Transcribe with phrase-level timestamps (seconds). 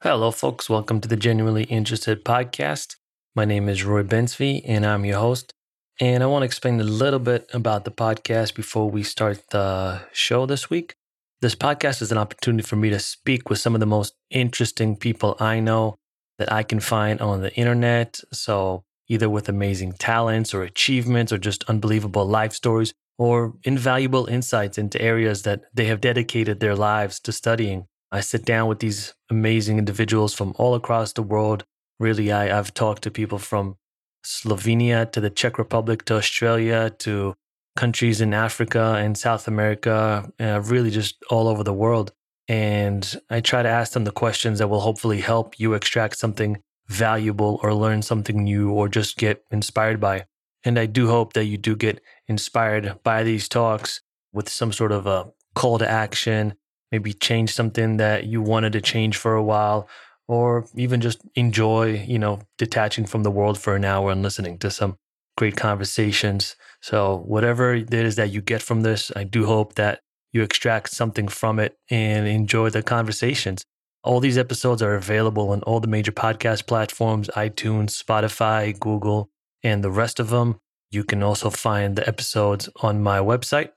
[0.00, 0.70] Hello, folks.
[0.70, 2.94] Welcome to the Genuinely Interested podcast.
[3.34, 5.52] My name is Roy Bensby, and I'm your host.
[6.00, 10.02] And I want to explain a little bit about the podcast before we start the
[10.12, 10.94] show this week.
[11.40, 14.94] This podcast is an opportunity for me to speak with some of the most interesting
[14.96, 15.96] people I know
[16.38, 18.20] that I can find on the internet.
[18.32, 24.78] So, either with amazing talents or achievements or just unbelievable life stories or invaluable insights
[24.78, 27.88] into areas that they have dedicated their lives to studying.
[28.10, 31.64] I sit down with these amazing individuals from all across the world.
[32.00, 33.76] Really, I, I've talked to people from
[34.24, 37.34] Slovenia to the Czech Republic to Australia to
[37.76, 42.12] countries in Africa and South America, uh, really just all over the world.
[42.48, 46.62] And I try to ask them the questions that will hopefully help you extract something
[46.88, 50.26] valuable or learn something new or just get inspired by.
[50.64, 54.00] And I do hope that you do get inspired by these talks
[54.32, 56.54] with some sort of a call to action,
[56.92, 59.88] maybe change something that you wanted to change for a while,
[60.26, 64.58] or even just enjoy, you know, detaching from the world for an hour and listening
[64.58, 64.96] to some
[65.36, 66.56] great conversations.
[66.82, 70.00] So, whatever it is that you get from this, I do hope that
[70.32, 73.64] you extract something from it and enjoy the conversations.
[74.04, 79.30] All these episodes are available on all the major podcast platforms iTunes, Spotify, Google,
[79.62, 80.58] and the rest of them.
[80.90, 83.70] You can also find the episodes on my website,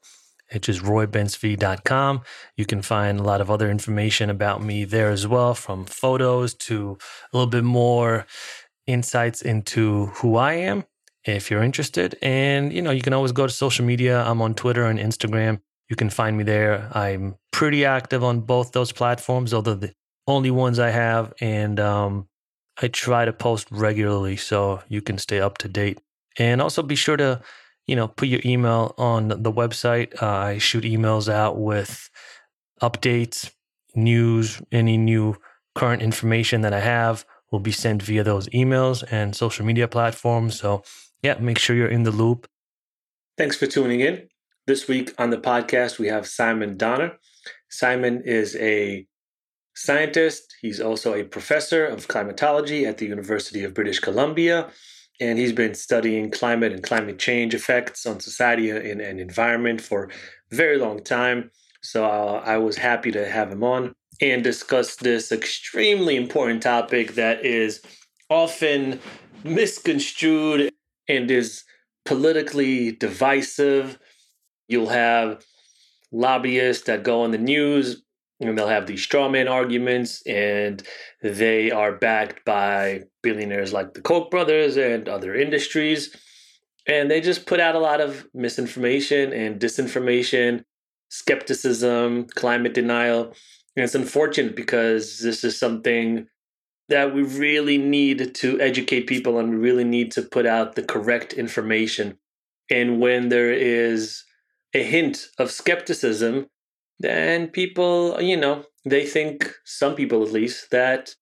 [0.54, 2.22] which is roybensv.com.
[2.58, 6.54] You can find a lot of other information about me there as well, from photos
[6.56, 6.98] to
[7.32, 8.26] a little bit more
[8.88, 10.86] insights into who I am
[11.26, 12.18] if you're interested.
[12.22, 14.24] And, you know, you can always go to social media.
[14.24, 15.62] I'm on Twitter and Instagram.
[15.90, 16.90] You can find me there.
[16.94, 19.94] I'm pretty active on both those platforms, although the
[20.28, 21.34] only ones I have.
[21.42, 22.28] And um,
[22.82, 26.00] I try to post regularly so you can stay up to date.
[26.40, 27.42] And also be sure to
[27.88, 30.22] you know, put your email on the website.
[30.22, 32.10] Uh, I shoot emails out with
[32.82, 33.52] updates,
[33.96, 35.36] news, any new
[35.76, 40.60] current information that I have will be sent via those emails and social media platforms.
[40.60, 40.84] So,
[41.22, 42.48] yeah, make sure you're in the loop.
[43.38, 44.28] Thanks for tuning in.
[44.68, 47.18] This week on the podcast, we have Simon Donner.
[47.70, 49.06] Simon is a
[49.76, 50.56] scientist.
[50.62, 54.70] He's also a professor of climatology at the University of British Columbia
[55.22, 60.10] and he's been studying climate and climate change effects on society and, and environment for
[60.52, 61.52] a very long time.
[61.82, 67.14] So uh, I was happy to have him on and discuss this extremely important topic
[67.16, 67.82] that is
[68.30, 69.00] often
[69.44, 70.72] misconstrued
[71.08, 71.64] and is
[72.06, 74.00] politically divisive.
[74.68, 75.46] You'll have
[76.12, 78.02] lobbyists that go on the news
[78.40, 80.82] and they'll have these strawman arguments, and
[81.22, 86.16] they are backed by billionaires like the Koch brothers and other industries.
[86.88, 90.64] And they just put out a lot of misinformation and disinformation,
[91.10, 93.34] skepticism, climate denial.
[93.76, 96.28] And it's unfortunate because this is something
[96.90, 100.84] that we really need to educate people and we really need to put out the
[100.84, 102.18] correct information.
[102.70, 104.24] And when there is
[104.74, 106.48] a hint of skepticism,
[107.00, 111.16] then people, you know, they think, some people at least, that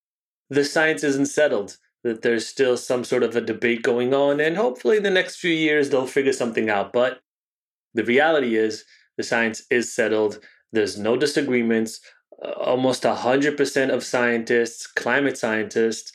[0.49, 4.57] the science isn't settled, that there's still some sort of a debate going on, and
[4.57, 6.93] hopefully the next few years they'll figure something out.
[6.93, 7.19] But
[7.93, 8.85] the reality is,
[9.17, 10.39] the science is settled,
[10.71, 11.99] there's no disagreements.
[12.57, 16.13] Almost 100% of scientists, climate scientists,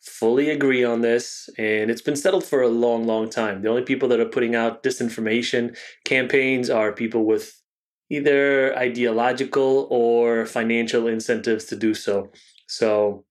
[0.00, 3.60] fully agree on this, and it's been settled for a long, long time.
[3.60, 7.60] The only people that are putting out disinformation campaigns are people with
[8.08, 12.30] either ideological or financial incentives to do so.
[12.68, 13.24] So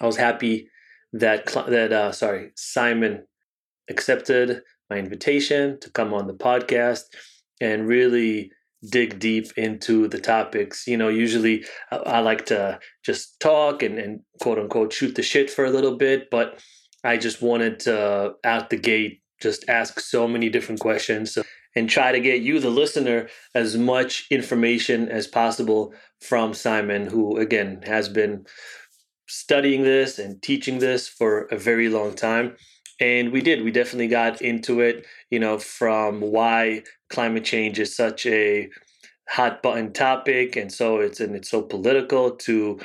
[0.00, 0.68] I was happy
[1.12, 3.24] that that uh, sorry Simon
[3.88, 7.04] accepted my invitation to come on the podcast
[7.60, 8.50] and really
[8.90, 10.86] dig deep into the topics.
[10.86, 15.22] You know, usually I, I like to just talk and, and quote unquote shoot the
[15.22, 16.60] shit for a little bit, but
[17.04, 21.38] I just wanted to out the gate just ask so many different questions.
[21.76, 27.36] And try to get you, the listener, as much information as possible from Simon, who
[27.36, 28.46] again has been
[29.28, 32.56] studying this and teaching this for a very long time.
[33.00, 37.94] And we did, we definitely got into it, you know, from why climate change is
[37.94, 38.68] such a
[39.28, 42.80] hot button topic and so it's and it's so political to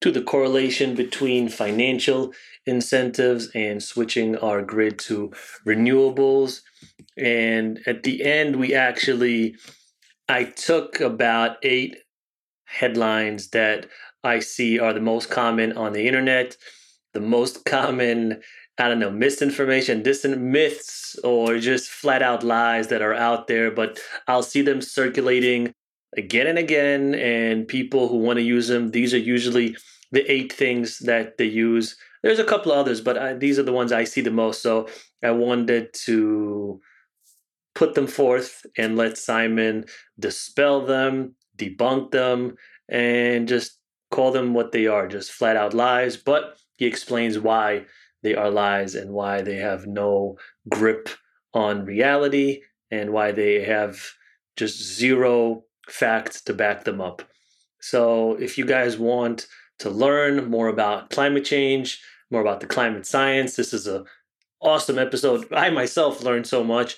[0.00, 2.32] to the correlation between financial
[2.66, 5.32] incentives and switching our grid to
[5.66, 6.60] renewables.
[7.16, 9.56] And at the end, we actually,
[10.28, 11.96] I took about eight
[12.66, 13.86] headlines that
[14.26, 16.56] I see are the most common on the internet,
[17.14, 18.42] the most common,
[18.78, 23.70] I don't know, misinformation, distant myths, or just flat out lies that are out there.
[23.70, 25.72] But I'll see them circulating
[26.16, 27.14] again and again.
[27.14, 29.76] And people who want to use them, these are usually
[30.12, 31.96] the eight things that they use.
[32.22, 34.62] There's a couple others, but I, these are the ones I see the most.
[34.62, 34.88] So
[35.22, 36.80] I wanted to
[37.74, 39.84] put them forth and let Simon
[40.18, 42.56] dispel them, debunk them,
[42.88, 43.75] and just
[44.10, 46.16] call them what they are just flat out lies.
[46.16, 47.86] But he explains why
[48.22, 50.36] they are lies and why they have no
[50.68, 51.08] grip
[51.54, 54.00] on reality and why they have
[54.56, 57.22] just zero facts to back them up.
[57.80, 59.46] So, if you guys want
[59.78, 62.00] to learn more about climate change,
[62.30, 64.04] more about the climate science, this is a
[64.60, 65.52] awesome episode.
[65.52, 66.96] I myself learned so much.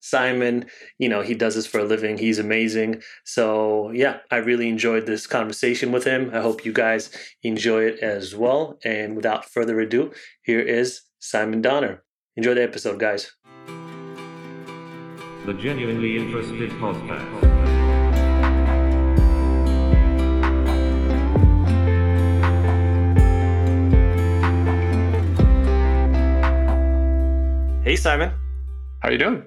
[0.00, 0.66] Simon,
[0.98, 2.18] you know, he does this for a living.
[2.18, 3.02] He's amazing.
[3.24, 6.30] So, yeah, I really enjoyed this conversation with him.
[6.32, 7.10] I hope you guys
[7.42, 8.78] enjoy it as well.
[8.84, 10.12] And without further ado,
[10.42, 12.04] here is Simon Donner.
[12.36, 13.32] Enjoy the episode, guys.
[15.46, 17.48] The Genuinely Interested Podcast.
[27.82, 28.30] Hey, Simon.
[29.00, 29.46] How you doing?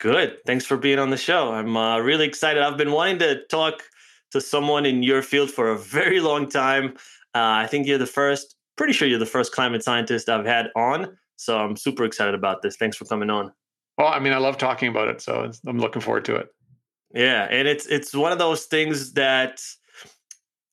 [0.00, 0.38] Good.
[0.46, 1.52] Thanks for being on the show.
[1.52, 2.62] I'm uh, really excited.
[2.62, 3.82] I've been wanting to talk
[4.30, 6.94] to someone in your field for a very long time.
[7.34, 10.68] Uh, I think you're the first, pretty sure you're the first climate scientist I've had
[10.74, 11.18] on.
[11.36, 12.76] So I'm super excited about this.
[12.76, 13.52] Thanks for coming on.
[13.98, 16.48] Well, I mean, I love talking about it, so I'm looking forward to it.
[17.12, 19.60] Yeah, and it's it's one of those things that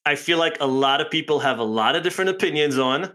[0.06, 3.12] I feel like a lot of people have a lot of different opinions on,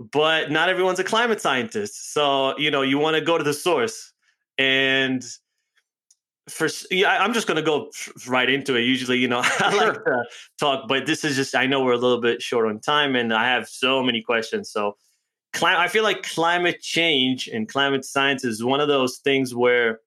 [0.00, 2.12] but not everyone's a climate scientist.
[2.12, 4.12] So you know, you want to go to the source,
[4.58, 5.22] and
[6.52, 7.90] for yeah, I'm just going to go
[8.26, 8.82] right into it.
[8.82, 10.24] Usually, you know, I like to
[10.58, 13.32] talk, but this is just I know we're a little bit short on time, and
[13.32, 14.70] I have so many questions.
[14.70, 14.96] So,
[15.52, 20.00] cli- I feel like climate change and climate science is one of those things where,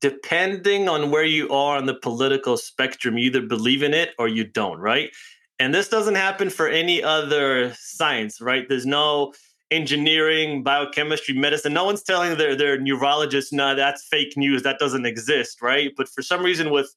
[0.00, 4.28] depending on where you are on the political spectrum, you either believe in it or
[4.28, 5.10] you don't, right?
[5.58, 8.68] And this doesn't happen for any other science, right?
[8.68, 9.32] There's no
[9.70, 11.72] engineering, biochemistry, medicine.
[11.72, 14.62] No one's telling their their neurologists, no, that's fake news.
[14.62, 15.92] That doesn't exist, right?
[15.96, 16.94] But for some reason, with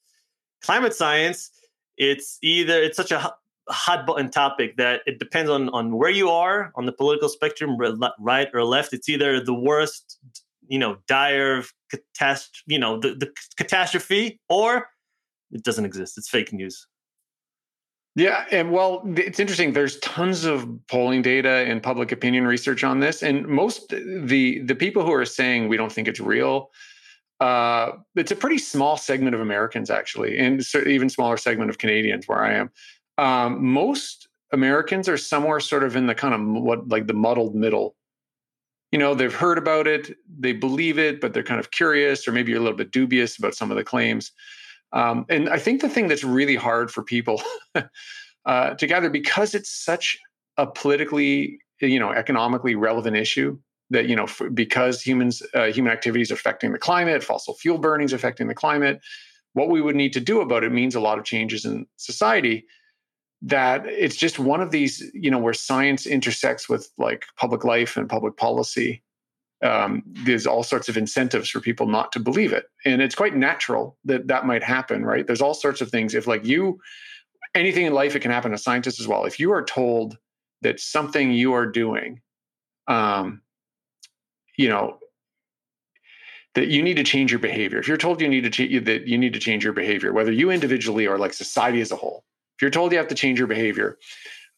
[0.61, 1.51] climate science,
[1.97, 3.33] it's either it's such a
[3.69, 7.77] hot button topic that it depends on on where you are on the political spectrum,
[8.19, 8.93] right or left.
[8.93, 10.19] It's either the worst,
[10.67, 14.89] you know, dire catastrophe, you know, the, the catastrophe, or
[15.51, 16.17] it doesn't exist.
[16.17, 16.87] It's fake news.
[18.19, 19.71] Yeah, and well, it's interesting.
[19.71, 24.75] There's tons of polling data and public opinion research on this, and most the the
[24.75, 26.69] people who are saying we don't think it's real,
[27.39, 32.27] uh, it's a pretty small segment of Americans actually, and even smaller segment of Canadians
[32.27, 32.69] where I am.
[33.17, 37.55] Um, most Americans are somewhere sort of in the kind of what like the muddled
[37.55, 37.95] middle.
[38.91, 42.33] You know, they've heard about it, they believe it, but they're kind of curious, or
[42.33, 44.33] maybe you're a little bit dubious about some of the claims.
[44.91, 47.41] Um, and I think the thing that's really hard for people
[48.45, 50.17] uh, to gather because it's such
[50.57, 53.57] a politically, you know, economically relevant issue
[53.91, 58.47] that you know because humans uh, human activities affecting the climate, fossil fuel burnings affecting
[58.47, 58.99] the climate,
[59.53, 62.65] what we would need to do about it means a lot of changes in society.
[63.41, 67.95] That it's just one of these, you know, where science intersects with like public life
[67.95, 69.01] and public policy
[69.61, 72.65] um, there's all sorts of incentives for people not to believe it.
[72.85, 75.25] And it's quite natural that that might happen right?
[75.25, 76.15] There's all sorts of things.
[76.15, 76.79] If like you
[77.55, 79.25] anything in life it can happen to scientists as well.
[79.25, 80.17] If you are told
[80.61, 82.21] that something you are doing
[82.87, 83.41] um,
[84.57, 84.97] you know
[86.55, 87.79] that you need to change your behavior.
[87.79, 90.31] If you're told you need to change that you need to change your behavior whether
[90.31, 92.23] you individually or like society as a whole
[92.57, 93.97] if you're told you have to change your behavior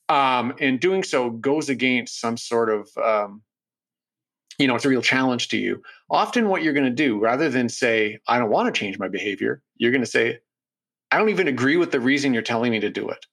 [0.09, 3.41] um, and doing so goes against some sort of um,
[4.61, 7.49] you know it's a real challenge to you often what you're going to do rather
[7.49, 10.39] than say i don't want to change my behavior you're going to say
[11.11, 13.25] i don't even agree with the reason you're telling me to do it.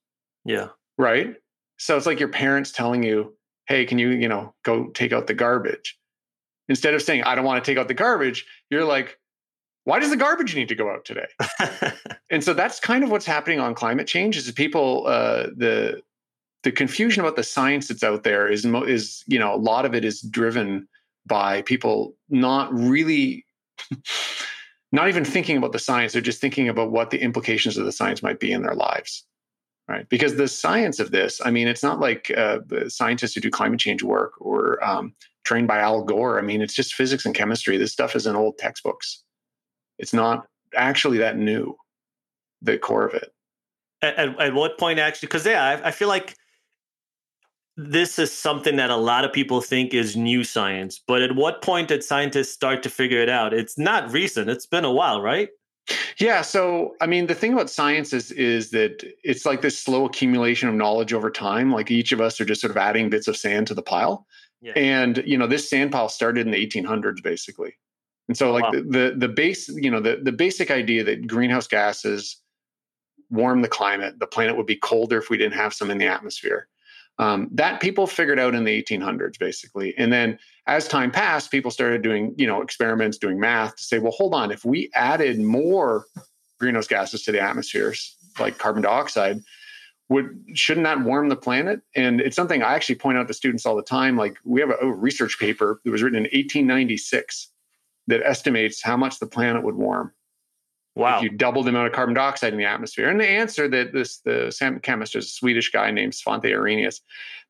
[0.45, 0.69] Yeah.
[0.97, 1.35] Right?
[1.77, 3.35] So it's like your parents telling you
[3.67, 5.97] hey can you you know go take out the garbage?
[6.67, 9.17] Instead of saying i don't want to take out the garbage you're like
[9.85, 11.25] why does the garbage need to go out today?
[12.29, 16.01] And so that's kind of what's happening on climate change is people uh, the
[16.63, 19.95] the confusion about the science that's out there is is you know a lot of
[19.95, 20.87] it is driven
[21.25, 23.45] by people not really
[24.91, 27.91] not even thinking about the science they're just thinking about what the implications of the
[27.91, 29.25] science might be in their lives
[29.87, 30.07] right?
[30.07, 33.79] Because the science of this i mean it's not like uh, scientists who do climate
[33.79, 35.13] change work or um,
[35.49, 36.37] trained by al gore.
[36.37, 37.75] I mean it's just physics and chemistry.
[37.77, 39.23] This stuff is in old textbooks.
[39.97, 40.45] It's not
[40.75, 41.75] actually that new
[42.61, 43.33] the core of it.
[44.03, 46.35] At, at, at what point actually because yeah I, I feel like
[47.79, 51.01] this is something that a lot of people think is new science.
[51.07, 53.53] But at what point did scientists start to figure it out?
[53.53, 54.49] It's not recent.
[54.49, 55.49] It's been a while, right?
[56.17, 56.41] Yeah.
[56.41, 60.67] So, I mean, the thing about science is is that it's like this slow accumulation
[60.67, 61.71] of knowledge over time.
[61.71, 64.27] Like each of us are just sort of adding bits of sand to the pile.
[64.61, 64.73] Yeah.
[64.75, 67.77] And you know, this sand pile started in the 1800s, basically.
[68.27, 68.71] And so, oh, like wow.
[68.71, 72.41] the, the the base, you know, the the basic idea that greenhouse gases
[73.31, 76.07] warm the climate, the planet would be colder if we didn't have some in the
[76.07, 76.67] atmosphere.
[77.19, 79.93] Um, that people figured out in the 1800s, basically.
[79.97, 83.99] And then as time passed, people started doing, you know, experiments, doing math to say,
[83.99, 86.05] well, hold on, if we added more
[86.59, 87.93] greenhouse gases to the atmosphere,
[88.39, 89.41] like carbon dioxide,
[90.07, 91.81] would shouldn't that warm the planet?
[91.93, 94.15] And it's something I actually point out to students all the time.
[94.15, 97.49] Like we have a, a research paper that was written in 1896
[98.07, 100.13] that estimates how much the planet would warm
[100.99, 101.17] Wow.
[101.17, 103.09] If you double the amount of carbon dioxide in the atmosphere.
[103.09, 107.01] And the answer that this the chemist is a Swedish guy named Svante Arrhenius,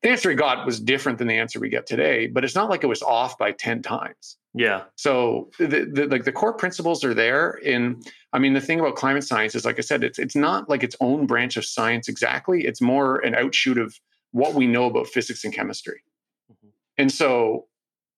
[0.02, 2.70] the answer he got was different than the answer we get today, but it's not
[2.70, 4.36] like it was off by 10 times.
[4.54, 4.84] Yeah.
[4.96, 7.58] So the, the like the core principles are there.
[7.62, 8.00] In
[8.32, 10.82] I mean, the thing about climate science is like I said, it's it's not like
[10.82, 12.64] its own branch of science exactly.
[12.64, 13.98] It's more an outshoot of
[14.32, 16.02] what we know about physics and chemistry.
[16.50, 16.68] Mm-hmm.
[16.98, 17.66] And so,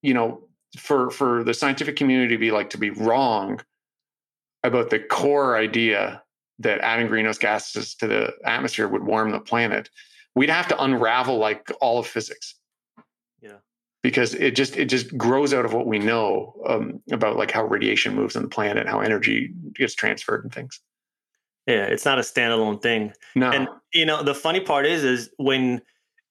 [0.03, 0.43] you know,
[0.79, 3.61] for for the scientific community to be like to be wrong
[4.64, 6.23] about the core idea
[6.59, 9.90] that adding greenhouse gases to the atmosphere would warm the planet,
[10.35, 12.54] we'd have to unravel like all of physics.
[13.40, 13.57] Yeah.
[14.02, 17.64] Because it just it just grows out of what we know um, about like how
[17.64, 20.81] radiation moves on the planet, how energy gets transferred and things.
[21.66, 23.12] Yeah, it's not a standalone thing.
[23.37, 23.50] No.
[23.50, 25.81] And you know, the funny part is is when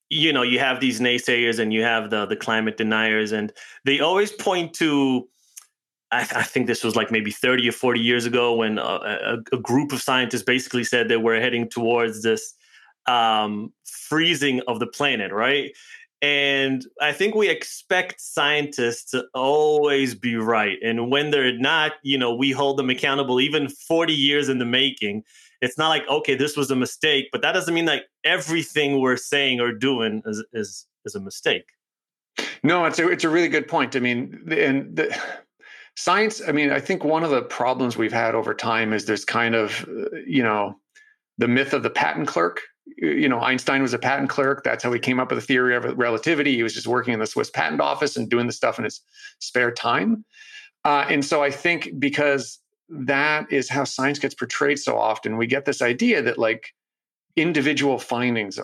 [0.09, 3.53] you know you have these naysayers and you have the the climate deniers and
[3.85, 5.27] they always point to
[6.11, 9.37] I, I, think this was like maybe 30 or 40 years ago when a, a,
[9.53, 12.53] a group of scientists basically said that we're heading towards this
[13.07, 15.71] um, freezing of the planet, right?
[16.21, 20.77] And I think we expect scientists to always be right.
[20.83, 24.65] And when they're not, you know, we hold them accountable even 40 years in the
[24.65, 25.23] making.
[25.61, 29.17] It's not like, okay, this was a mistake, but that doesn't mean that everything we're
[29.17, 31.69] saying or doing is, is, is a mistake.
[32.63, 33.95] No, it's a, it's a really good point.
[33.95, 35.19] I mean, and the,
[36.01, 39.25] science i mean i think one of the problems we've had over time is there's
[39.25, 40.75] kind of uh, you know
[41.41, 42.61] the myth of the patent clerk.
[42.97, 44.63] You know einstein was a patent clerk.
[44.63, 46.55] That's how he came up with the theory of relativity.
[46.55, 49.01] He was just working in the swiss patent office and doing the stuff in his
[49.39, 50.23] spare time.
[50.83, 55.45] Uh, and so i think because that is how science gets portrayed so often we
[55.45, 56.73] get this idea that like
[57.35, 58.59] individual findings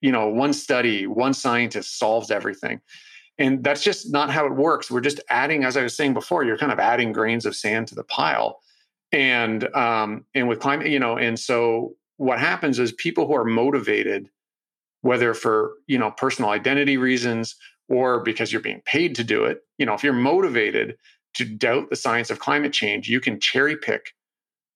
[0.00, 2.80] you know one study one scientist solves everything
[3.38, 4.90] and that's just not how it works.
[4.90, 7.88] We're just adding, as I was saying before, you're kind of adding grains of sand
[7.88, 8.60] to the pile.
[9.12, 13.44] And um, and with climate, you know, and so what happens is people who are
[13.44, 14.28] motivated,
[15.00, 17.56] whether for you know personal identity reasons
[17.88, 20.96] or because you're being paid to do it, you know, if you're motivated
[21.34, 24.14] to doubt the science of climate change, you can cherry pick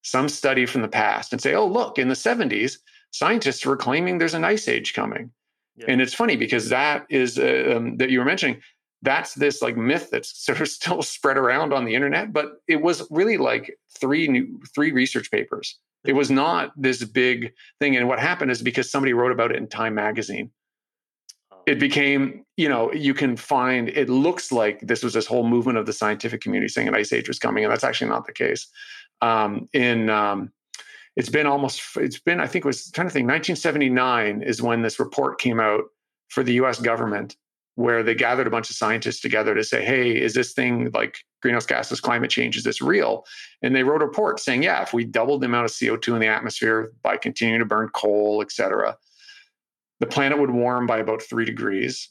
[0.02, 2.78] some study from the past and say, oh, look, in the 70s,
[3.10, 5.30] scientists were claiming there's an ice age coming.
[5.76, 5.86] Yeah.
[5.88, 8.60] And it's funny because that is uh, um, that you were mentioning.
[9.04, 12.80] That's this like myth that's sort of still spread around on the internet, but it
[12.82, 15.78] was really like three new three research papers.
[16.04, 17.96] It was not this big thing.
[17.96, 20.50] And what happened is because somebody wrote about it in Time magazine,
[21.52, 21.58] oh.
[21.66, 25.78] it became you know you can find it looks like this was this whole movement
[25.78, 28.32] of the scientific community saying an ice age was coming and that's actually not the
[28.32, 28.68] case
[29.22, 30.52] um, in um,
[31.16, 34.62] it's been almost it's been i think it was I'm trying to think 1979 is
[34.62, 35.84] when this report came out
[36.28, 37.36] for the us government
[37.74, 41.18] where they gathered a bunch of scientists together to say hey is this thing like
[41.40, 43.24] greenhouse gases climate change is this real?
[43.62, 46.20] And they wrote a report saying yeah if we doubled the amount of co2 in
[46.20, 48.96] the atmosphere by continuing to burn coal et cetera
[50.00, 52.08] the planet would warm by about three degrees.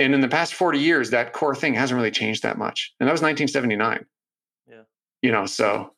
[0.00, 2.92] And in the past 40 years that core thing hasn't really changed that much.
[2.98, 4.04] And that was 1979
[4.68, 4.82] yeah.
[5.22, 5.94] You know so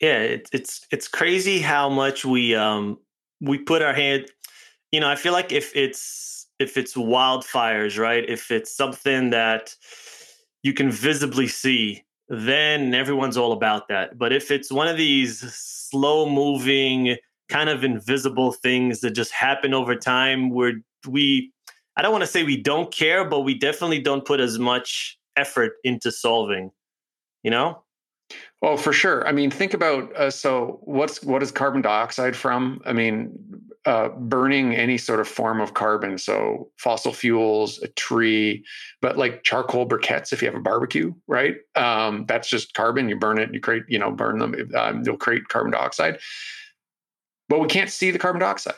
[0.00, 2.98] yeah, it, it's it's crazy how much we um
[3.40, 4.26] we put our hand.
[4.92, 8.24] You know, I feel like if it's if it's wildfires, right?
[8.28, 9.74] If it's something that
[10.62, 14.18] you can visibly see, then everyone's all about that.
[14.18, 17.16] But if it's one of these slow moving,
[17.48, 20.74] kind of invisible things that just happen over time, where
[21.06, 21.52] we,
[21.96, 25.18] I don't want to say we don't care, but we definitely don't put as much
[25.36, 26.70] effort into solving,
[27.42, 27.82] you know?
[28.60, 29.26] Well, for sure.
[29.26, 32.80] I mean, think about uh, so what's what is carbon dioxide from?
[32.84, 33.30] I mean,
[33.84, 38.64] uh, burning any sort of form of carbon, so fossil fuels, a tree,
[39.00, 40.32] but like charcoal briquettes.
[40.32, 41.56] If you have a barbecue, right?
[41.74, 43.08] Um, that's just carbon.
[43.08, 44.54] You burn it, you create, you know, burn them.
[44.74, 46.18] Um, they'll create carbon dioxide,
[47.48, 48.74] but we can't see the carbon dioxide.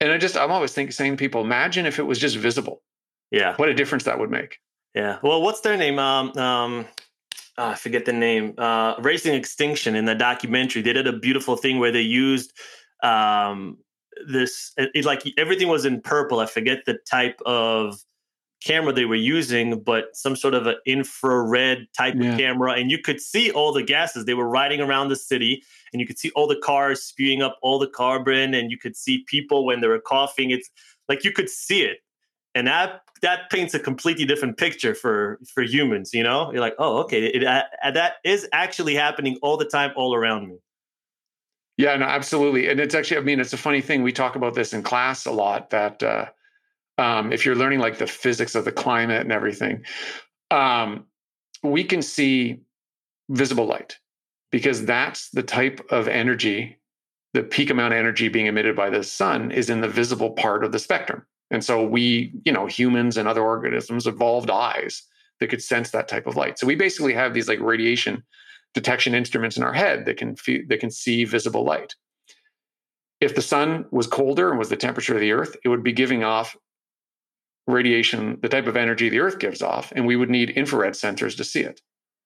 [0.00, 2.82] And I just, I'm always thinking, saying to people, imagine if it was just visible.
[3.30, 4.58] Yeah, what a difference that would make.
[4.94, 5.18] Yeah.
[5.22, 5.98] Well, what's their name?
[5.98, 6.86] Um, um
[7.56, 10.82] uh, I forget the name, uh, Racing Extinction in the documentary.
[10.82, 12.52] They did a beautiful thing where they used
[13.02, 13.78] um,
[14.26, 16.40] this, it, it, like everything was in purple.
[16.40, 17.98] I forget the type of
[18.64, 22.32] camera they were using, but some sort of an infrared type yeah.
[22.32, 22.72] of camera.
[22.72, 24.24] And you could see all the gases.
[24.24, 27.58] They were riding around the city and you could see all the cars spewing up
[27.62, 30.50] all the carbon and you could see people when they were coughing.
[30.50, 30.70] It's
[31.08, 31.98] like you could see it.
[32.54, 36.52] And that that paints a completely different picture for for humans, you know?
[36.52, 40.48] You're like, "Oh, okay, it, uh, that is actually happening all the time all around
[40.48, 40.56] me."
[41.76, 42.68] Yeah, no, absolutely.
[42.68, 44.02] And it's actually, I mean, it's a funny thing.
[44.02, 46.26] We talk about this in class a lot that uh,
[46.98, 49.82] um, if you're learning like the physics of the climate and everything,
[50.50, 51.06] um,
[51.62, 52.60] we can see
[53.30, 53.98] visible light
[54.52, 56.78] because that's the type of energy,
[57.32, 60.62] the peak amount of energy being emitted by the sun is in the visible part
[60.62, 61.24] of the spectrum.
[61.50, 65.02] And so we, you know, humans and other organisms evolved eyes
[65.40, 66.58] that could sense that type of light.
[66.58, 68.22] So we basically have these like radiation
[68.72, 70.36] detection instruments in our head that can
[70.68, 71.94] that can see visible light.
[73.20, 75.92] If the sun was colder and was the temperature of the earth, it would be
[75.92, 76.56] giving off
[77.66, 81.36] radiation, the type of energy the Earth gives off, and we would need infrared sensors
[81.36, 81.80] to see it.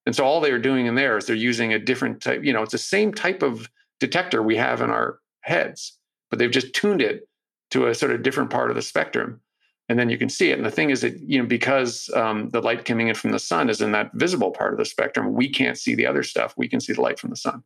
[0.06, 2.62] And so all they're doing in there is they're using a different type, you know,
[2.62, 3.68] it's the same type of
[4.00, 5.98] detector we have in our heads,
[6.30, 7.27] but they've just tuned it
[7.70, 9.40] to a sort of different part of the spectrum.
[9.88, 10.58] And then you can see it.
[10.58, 13.38] And the thing is that, you know, because um, the light coming in from the
[13.38, 16.54] sun is in that visible part of the spectrum, we can't see the other stuff.
[16.58, 17.62] We can see the light from the sun.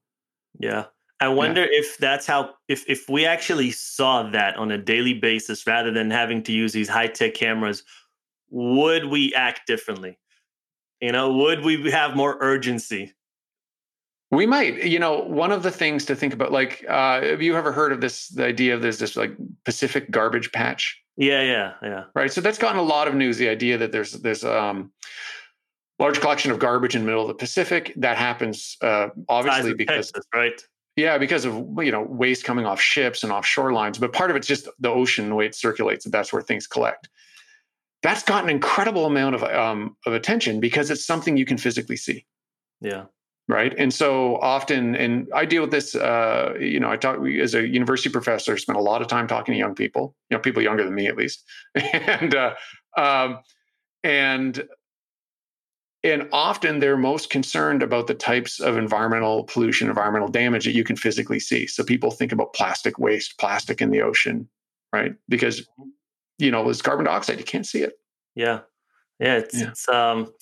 [0.58, 0.84] Yeah.
[1.18, 1.78] I wonder yeah.
[1.78, 6.10] if that's how if if we actually saw that on a daily basis rather than
[6.10, 7.84] having to use these high-tech cameras,
[8.50, 10.18] would we act differently?
[11.00, 13.12] You know, would we have more urgency?
[14.32, 14.82] We might.
[14.82, 17.92] You know, one of the things to think about, like, uh, have you ever heard
[17.92, 18.28] of this?
[18.28, 19.32] The idea of this this like
[19.64, 21.00] Pacific garbage patch.
[21.16, 22.04] Yeah, yeah, yeah.
[22.14, 22.32] Right.
[22.32, 23.36] So that's gotten a lot of news.
[23.36, 24.90] The idea that there's there's um
[25.98, 30.10] large collection of garbage in the middle of the Pacific that happens uh, obviously because
[30.10, 30.60] Texas, right
[30.96, 34.36] yeah, because of you know waste coming off ships and offshore lines, but part of
[34.36, 37.08] it's just the ocean, the way it circulates, and that's where things collect.
[38.02, 41.96] That's got an incredible amount of um, of attention because it's something you can physically
[41.96, 42.26] see.
[42.80, 43.04] Yeah.
[43.48, 43.74] Right.
[43.76, 45.94] And so often, and I deal with this.
[45.94, 49.52] Uh, you know, I talk as a university professor, spend a lot of time talking
[49.52, 50.14] to young people.
[50.30, 52.54] You know, people younger than me at least, and uh,
[52.96, 53.40] um,
[54.04, 54.66] and
[56.04, 60.84] and often they're most concerned about the types of environmental pollution, environmental damage that you
[60.84, 61.66] can physically see.
[61.66, 64.48] So people think about plastic waste, plastic in the ocean,
[64.92, 65.14] right?
[65.28, 65.68] Because
[66.38, 67.94] you know, it's carbon dioxide, you can't see it.
[68.34, 68.60] Yeah.
[69.20, 69.68] Yeah, it's yeah.
[69.68, 70.32] it's um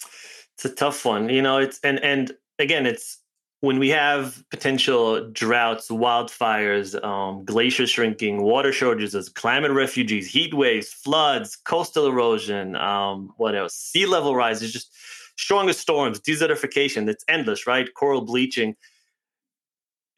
[0.55, 1.29] it's a tough one.
[1.29, 3.19] You know, it's and and again, it's
[3.61, 10.89] when we have potential droughts, wildfires, um, glacier shrinking, water shortages, climate refugees, heat waves,
[10.89, 13.75] floods, coastal erosion, um, what else?
[13.75, 14.61] Sea level rise.
[14.61, 14.97] Just
[15.37, 17.93] strongest storms, desertification, it's endless, right?
[17.95, 18.77] Coral bleaching.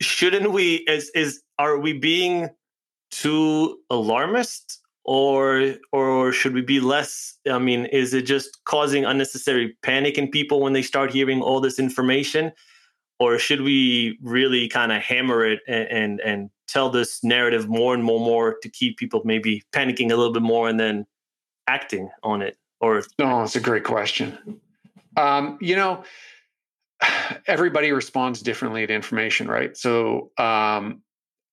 [0.00, 2.50] Shouldn't we is is are we being
[3.10, 9.76] too alarmist or or should we be less i mean is it just causing unnecessary
[9.82, 12.52] panic in people when they start hearing all this information
[13.18, 17.94] or should we really kind of hammer it and, and, and tell this narrative more
[17.94, 21.04] and more more to keep people maybe panicking a little bit more and then
[21.66, 24.60] acting on it or no it's a great question
[25.16, 26.04] um, you know,
[27.46, 29.76] everybody responds differently to information, right?
[29.76, 31.02] So um,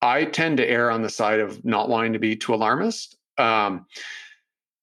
[0.02, 3.16] I tend to err on the side of not wanting to be too alarmist.
[3.40, 3.86] Um,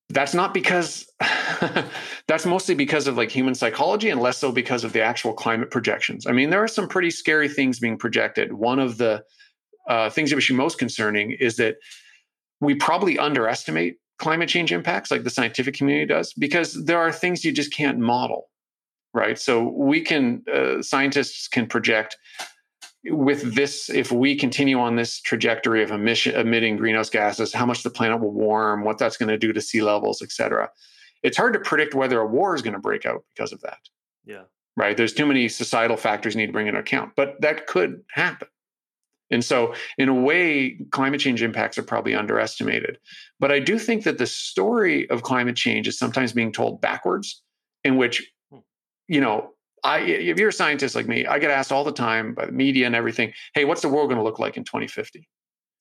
[0.10, 1.06] that's not because
[2.28, 5.70] that's mostly because of like human psychology and less so because of the actual climate
[5.70, 6.26] projections.
[6.26, 8.54] I mean, there are some pretty scary things being projected.
[8.54, 9.24] One of the
[9.90, 11.76] uh, things that was most concerning is that
[12.62, 17.46] we probably underestimate climate change impacts like the scientific community does because there are things
[17.46, 18.50] you just can't model
[19.18, 19.40] right?
[19.40, 22.16] So we can, uh, scientists can project
[23.10, 27.84] with this, if we continue on this trajectory of emission, emitting greenhouse gases, how much
[27.84, 30.70] the planet will warm, what that's going to do to sea levels, et cetera.
[31.24, 33.80] It's hard to predict whether a war is going to break out because of that.
[34.26, 34.44] Yeah.
[34.76, 34.96] Right.
[34.96, 38.48] There's too many societal factors need to bring into account, but that could happen.
[39.30, 42.98] And so, in a way, climate change impacts are probably underestimated.
[43.40, 47.42] But I do think that the story of climate change is sometimes being told backwards,
[47.84, 48.60] in which hmm.
[49.08, 49.52] you know,
[49.84, 52.52] I if you're a scientist like me, I get asked all the time by the
[52.52, 55.28] media and everything, hey, what's the world going to look like in 2050?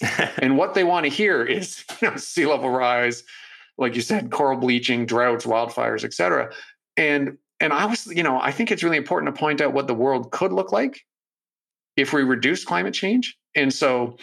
[0.39, 3.25] and what they want to hear is you know, sea level rise,
[3.79, 6.53] like you said, coral bleaching, droughts, wildfires, et cetera.
[6.97, 9.87] And and I was, you know, I think it's really important to point out what
[9.87, 11.01] the world could look like
[11.97, 13.37] if we reduce climate change.
[13.55, 14.19] And so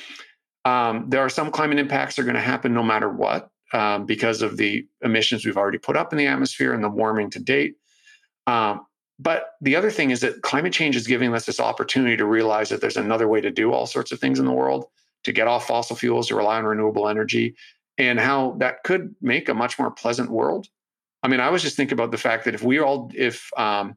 [0.66, 4.06] um, there are some climate impacts that are going to happen no matter what um,
[4.06, 7.40] because of the emissions we've already put up in the atmosphere and the warming to
[7.40, 7.76] date.
[8.46, 8.86] Um,
[9.24, 12.68] but the other thing is that climate change is giving us this opportunity to realize
[12.70, 14.86] that there's another way to do all sorts of things in the world
[15.24, 17.56] to get off fossil fuels, to rely on renewable energy,
[17.98, 20.68] and how that could make a much more pleasant world.
[21.24, 23.96] I mean, I was just thinking about the fact that if we all, if um,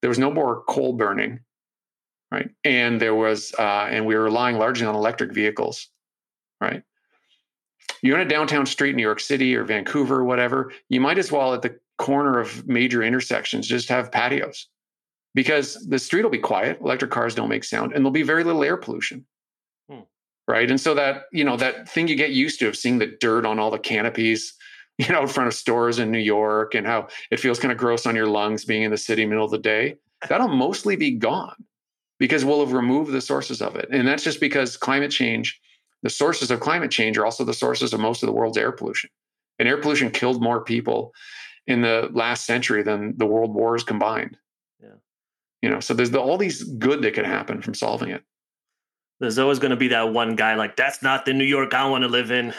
[0.00, 1.40] there was no more coal burning,
[2.32, 5.88] right, and there was, uh, and we were relying largely on electric vehicles,
[6.60, 6.82] right.
[8.00, 11.18] You're in a downtown street in New York City or Vancouver or whatever, you might
[11.18, 14.68] as well at the corner of major intersections just have patios.
[15.34, 18.44] Because the street will be quiet, electric cars don't make sound, and there'll be very
[18.44, 19.26] little air pollution.
[19.88, 20.00] Hmm.
[20.46, 20.70] Right?
[20.70, 23.44] And so that you know that thing you get used to of seeing the dirt
[23.44, 24.54] on all the canopies
[24.98, 27.78] you know in front of stores in new york and how it feels kind of
[27.78, 29.96] gross on your lungs being in the city middle of the day
[30.28, 31.56] that'll mostly be gone
[32.18, 33.88] because we'll have removed the sources of it.
[33.90, 35.60] And that's just because climate change
[36.02, 38.72] the sources of climate change are also the sources of most of the world's air
[38.72, 39.08] pollution.
[39.58, 41.14] And air pollution killed more people
[41.66, 44.36] in the last century than the world wars combined
[44.80, 44.88] yeah
[45.62, 48.22] you know so there's the, all these good that could happen from solving it
[49.20, 51.88] there's always going to be that one guy like that's not the New York I
[51.88, 52.46] want to live in.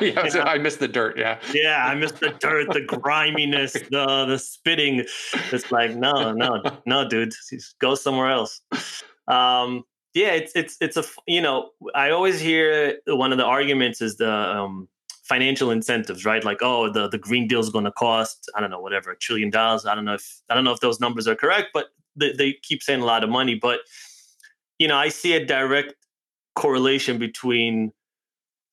[0.00, 1.18] yeah, so I miss the dirt.
[1.18, 5.04] Yeah, yeah, I miss the dirt, the griminess, the the spitting.
[5.52, 7.34] It's like no, no, no, dude,
[7.80, 8.62] go somewhere else.
[9.28, 9.84] Um,
[10.14, 14.16] yeah, it's it's it's a you know I always hear one of the arguments is
[14.16, 14.88] the um,
[15.22, 16.44] financial incentives, right?
[16.44, 19.16] Like oh the the Green Deal is going to cost I don't know whatever a
[19.16, 19.86] trillion dollars.
[19.86, 22.52] I don't know if I don't know if those numbers are correct, but they, they
[22.62, 23.80] keep saying a lot of money, but
[24.78, 25.94] you know, I see a direct
[26.56, 27.92] correlation between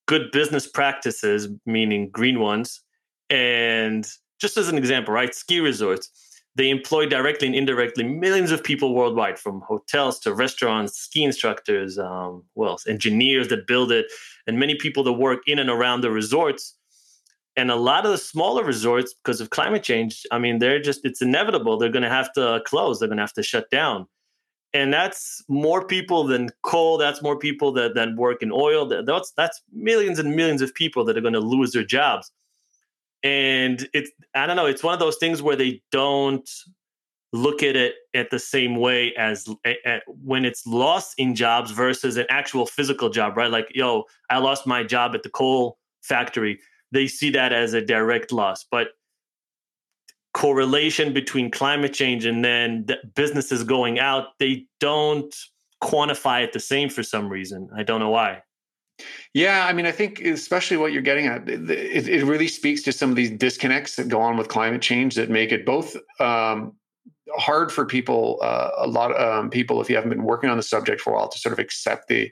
[0.06, 2.80] good business practices, meaning green ones,
[3.28, 4.04] and
[4.40, 5.34] just as an example, right?
[5.34, 6.10] Ski resorts.
[6.56, 11.96] They employ directly and indirectly millions of people worldwide, from hotels to restaurants, ski instructors,
[11.96, 14.06] um, well, engineers that build it,
[14.46, 16.76] and many people that work in and around the resorts.
[17.56, 21.00] And a lot of the smaller resorts, because of climate change, I mean, they're just,
[21.04, 21.76] it's inevitable.
[21.76, 24.06] They're going to have to close, they're going to have to shut down
[24.72, 29.32] and that's more people than coal that's more people that than work in oil that's
[29.32, 32.30] that's millions and millions of people that are going to lose their jobs
[33.22, 36.48] and it's i don't know it's one of those things where they don't
[37.32, 39.48] look at it at the same way as
[40.24, 44.66] when it's lost in jobs versus an actual physical job right like yo i lost
[44.66, 46.58] my job at the coal factory
[46.90, 48.88] they see that as a direct loss but
[50.32, 55.34] correlation between climate change and then the businesses going out, they don't
[55.82, 57.68] quantify it the same for some reason.
[57.76, 58.42] I don't know why.
[59.32, 61.70] Yeah, I mean, I think especially what you're getting at, it,
[62.06, 65.30] it really speaks to some of these disconnects that go on with climate change that
[65.30, 66.74] make it both um,
[67.36, 70.56] hard for people, uh, a lot of um, people, if you haven't been working on
[70.56, 72.30] the subject for a while, to sort of accept the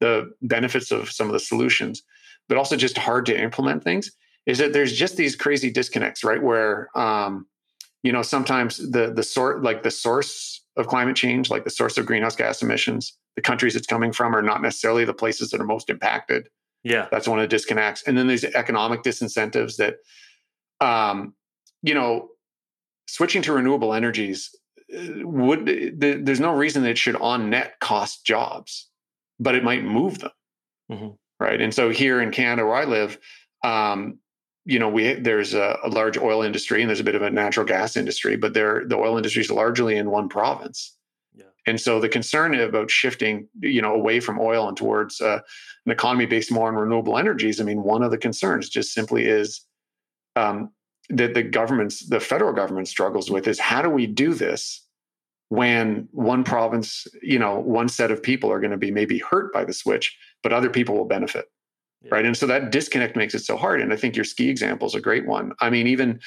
[0.00, 2.02] the benefits of some of the solutions,
[2.48, 4.10] but also just hard to implement things
[4.46, 6.42] is that there's just these crazy disconnects, right?
[6.42, 7.46] Where um,
[8.02, 11.98] you know sometimes the the sort like the source of climate change, like the source
[11.98, 15.60] of greenhouse gas emissions, the countries it's coming from are not necessarily the places that
[15.60, 16.48] are most impacted.
[16.82, 18.02] Yeah, that's one of the disconnects.
[18.06, 19.96] And then there's economic disincentives that,
[20.80, 21.34] um,
[21.82, 22.29] you know,
[23.10, 24.50] switching to renewable energies
[24.94, 28.88] uh, would the, there's no reason that it should on net cost jobs,
[29.38, 30.30] but it might move them.
[30.90, 31.08] Mm-hmm.
[31.38, 31.60] Right.
[31.60, 33.18] And so here in Canada, where I live,
[33.64, 34.18] um,
[34.64, 37.30] you know, we there's a, a, large oil industry and there's a bit of a
[37.30, 40.96] natural gas industry, but there the oil industry is largely in one province.
[41.34, 41.44] Yeah.
[41.66, 45.40] And so the concern about shifting, you know, away from oil and towards uh,
[45.86, 49.24] an economy based more on renewable energies, I mean, one of the concerns just simply
[49.24, 49.64] is
[50.36, 50.70] um,
[51.10, 54.86] that the government's, the federal government struggles with is how do we do this
[55.48, 59.52] when one province, you know, one set of people are going to be maybe hurt
[59.52, 61.50] by the switch, but other people will benefit
[62.02, 62.08] yeah.
[62.12, 62.24] right?
[62.24, 64.94] And so that disconnect makes it so hard and i think your ski example is
[64.94, 65.52] a great one.
[65.60, 66.20] I mean even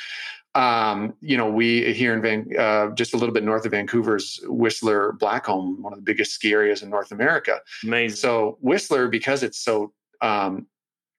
[0.56, 4.40] um, you know we here in Van, uh, just a little bit north of vancouver's
[4.44, 7.60] whistler blackcomb one of the biggest ski areas in north america.
[7.84, 8.18] Amazing.
[8.18, 10.68] So whistler because it's so um,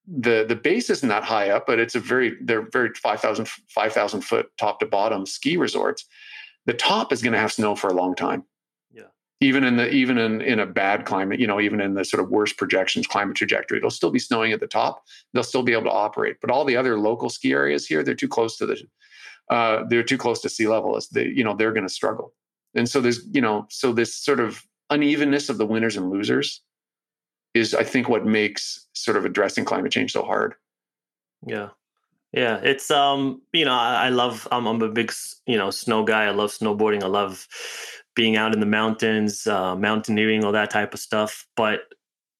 [0.07, 4.21] the the base isn't that high up but it's a very they're very 5000 5000
[4.21, 6.05] foot top to bottom ski resorts.
[6.67, 8.45] The top is going to have snow for a long time.
[8.93, 9.05] Yeah.
[9.41, 12.23] even in the even in in a bad climate you know even in the sort
[12.23, 15.03] of worst projections climate trajectory it'll still be snowing at the top.
[15.33, 18.15] They'll still be able to operate but all the other local ski areas here they're
[18.15, 18.83] too close to the
[19.51, 22.35] uh, they're too close to sea level as they you know they're going to struggle.
[22.75, 26.63] And so there's you know so this sort of unevenness of the winners and losers
[27.55, 30.55] is i think what makes sort of addressing climate change so hard
[31.47, 31.69] yeah
[32.33, 35.13] yeah it's um you know i, I love I'm, I'm a big
[35.47, 37.47] you know snow guy i love snowboarding i love
[38.15, 41.47] being out in the mountains, uh, mountaineering, all that type of stuff.
[41.57, 41.83] But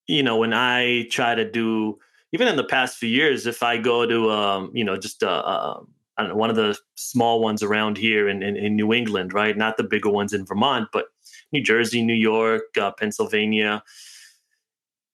[0.07, 1.97] you know, when I try to do,
[2.31, 5.29] even in the past few years, if I go to, um, you know, just a,
[5.29, 5.85] a,
[6.19, 9.57] know, one of the small ones around here in, in, in New England, right?
[9.57, 11.05] Not the bigger ones in Vermont, but
[11.51, 13.83] New Jersey, New York, uh, Pennsylvania.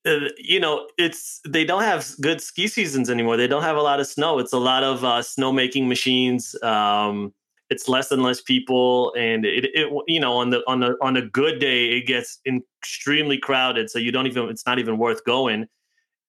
[0.05, 3.37] Uh, you know, it's they don't have good ski seasons anymore.
[3.37, 4.39] They don't have a lot of snow.
[4.39, 6.55] It's a lot of uh, snow making machines.
[6.63, 7.33] Um,
[7.69, 11.17] it's less and less people, and it, it you know on the on the on
[11.17, 13.89] a good day it gets extremely crowded.
[13.89, 15.67] So you don't even it's not even worth going.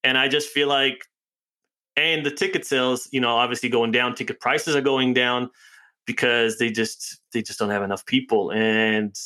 [0.05, 1.07] And I just feel like,
[1.97, 4.15] and the ticket sales, you know, obviously going down.
[4.15, 5.51] Ticket prices are going down
[6.07, 9.17] because they just they just don't have enough people and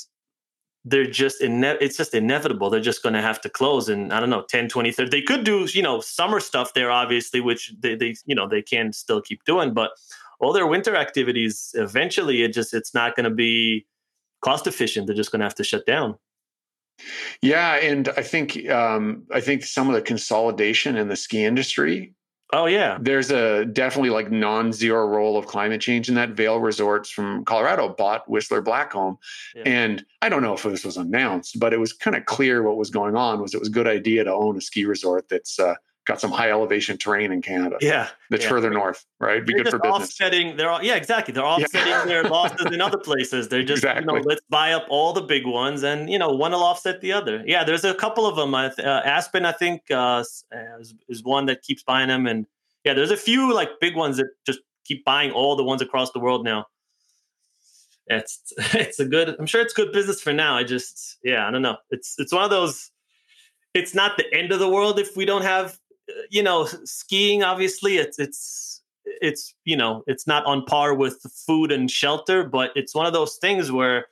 [0.88, 2.70] they're just ine- it's just inevitable.
[2.70, 5.20] They're just going to have to close in i don't know 10 20 30 they
[5.20, 8.92] could do you know summer stuff there obviously which they, they you know they can
[8.92, 9.90] still keep doing but
[10.38, 13.84] all their winter activities eventually it just it's not going to be
[14.42, 15.06] cost efficient.
[15.06, 16.16] They're just going to have to shut down.
[17.42, 22.14] Yeah and i think um, i think some of the consolidation in the ski industry
[22.52, 26.30] Oh yeah, there's a definitely like non-zero role of climate change in that.
[26.30, 29.18] Vail Resorts from Colorado bought Whistler Blackcomb,
[29.54, 29.64] yeah.
[29.66, 32.76] and I don't know if this was announced, but it was kind of clear what
[32.76, 33.40] was going on.
[33.40, 35.74] Was it was a good idea to own a ski resort that's uh,
[36.06, 37.76] got some high elevation terrain in Canada.
[37.80, 38.48] Yeah, that's yeah.
[38.48, 39.44] further north, right?
[39.44, 40.02] Be they're good for business.
[40.02, 41.34] Offsetting, they're all, yeah, exactly.
[41.34, 42.04] They're offsetting yeah.
[42.04, 43.48] their losses in other places.
[43.48, 44.02] They're just exactly.
[44.02, 47.00] you know, let's buy up all the big ones, and you know, one will offset
[47.00, 47.42] the other.
[47.44, 48.54] Yeah, there's a couple of them.
[48.54, 50.22] Uh, Aspen, I think, uh,
[50.80, 52.46] is, is one that keeps buying them, and
[52.84, 56.12] yeah, there's a few like big ones that just keep buying all the ones across
[56.12, 56.66] the world now.
[58.06, 59.34] It's it's a good.
[59.38, 60.56] I'm sure it's good business for now.
[60.56, 61.78] I just yeah, I don't know.
[61.90, 62.92] It's it's one of those.
[63.74, 65.78] It's not the end of the world if we don't have
[66.30, 67.42] you know skiing.
[67.42, 72.70] Obviously, it's it's it's you know it's not on par with food and shelter, but
[72.74, 74.06] it's one of those things where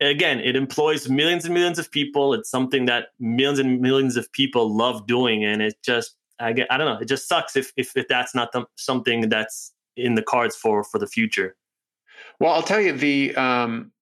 [0.00, 2.34] again it employs millions and millions of people.
[2.34, 6.66] It's something that millions and millions of people love doing, and it just I get
[6.70, 7.00] I don't know.
[7.00, 10.84] It just sucks if if, if that's not the, something that's in the cards for
[10.84, 11.56] for the future.
[12.38, 13.92] Well, I'll tell you the um,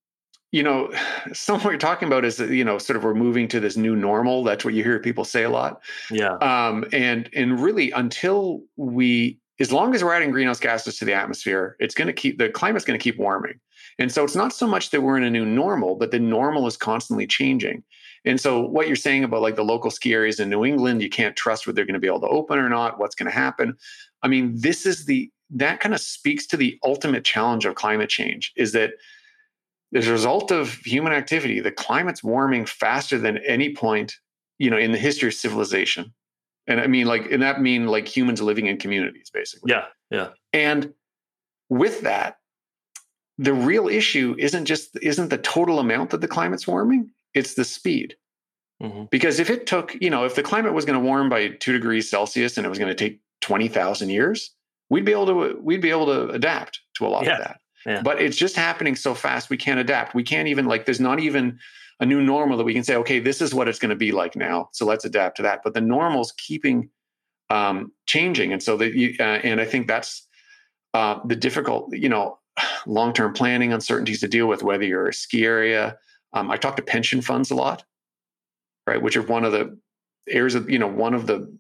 [0.51, 0.93] you know,
[1.33, 3.61] some of what you're talking about is that, you know, sort of we're moving to
[3.61, 4.45] this new normal.
[4.45, 5.81] That's what you hear people say a lot.
[6.11, 6.35] Yeah.
[6.37, 11.15] Um, and and really until we as long as we're adding greenhouse gases to the
[11.15, 13.59] atmosphere, it's going to keep the climate's going to keep warming.
[13.99, 16.67] And so it's not so much that we're in a new normal, but the normal
[16.69, 17.83] is constantly changing.
[18.25, 21.09] And so what you're saying about like the local ski areas in New England, you
[21.09, 23.37] can't trust whether they're going to be able to open or not, what's going to
[23.37, 23.77] happen.
[24.23, 28.11] I mean, this is the that kind of speaks to the ultimate challenge of climate
[28.11, 28.93] change is that
[29.95, 34.15] as a result of human activity, the climate's warming faster than any point,
[34.59, 36.13] you know, in the history of civilization.
[36.67, 39.73] And I mean like and that mean like humans living in communities basically.
[39.73, 39.87] Yeah.
[40.11, 40.29] Yeah.
[40.53, 40.93] And
[41.71, 42.39] with that,
[43.39, 47.65] the real issue isn't just isn't the total amount that the climate's warming it's the
[47.65, 48.17] speed.
[48.83, 49.05] Mm-hmm.
[49.11, 51.73] Because if it took, you know, if the climate was going to warm by two
[51.73, 54.55] degrees Celsius and it was going to take 20,000 years,
[54.89, 57.33] we'd be able to, we'd be able to adapt to a lot yeah.
[57.33, 57.61] of that.
[57.89, 58.03] Yeah.
[58.03, 60.15] But it's just happening so fast, we can't adapt.
[60.15, 61.59] We can't even, like, there's not even
[62.01, 64.13] a new normal that we can say, okay, this is what it's going to be
[64.13, 64.69] like now.
[64.73, 65.63] So let's adapt to that.
[65.65, 66.91] But the normal's keeping
[67.49, 68.53] um, changing.
[68.53, 70.27] And so that you, uh, and I think that's
[70.93, 72.39] uh, the difficult, you know,
[72.87, 75.97] long term planning uncertainties to deal with, whether you're a ski area,
[76.35, 77.85] um, I talk to pension funds a lot,
[78.87, 79.01] right?
[79.01, 79.79] Which are one of the
[80.29, 81.51] areas of, you know, one of the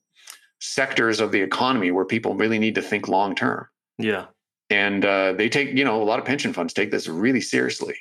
[0.61, 3.67] sectors of the economy where people really need to think long term.
[3.97, 4.27] Yeah.
[4.71, 7.97] And uh, they take, you know, a lot of pension funds take this really seriously.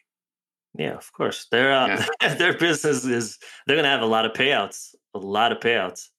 [0.78, 1.48] Yeah, of course.
[1.50, 2.34] Their uh, yeah.
[2.36, 6.10] their business is they're going to have a lot of payouts, a lot of payouts.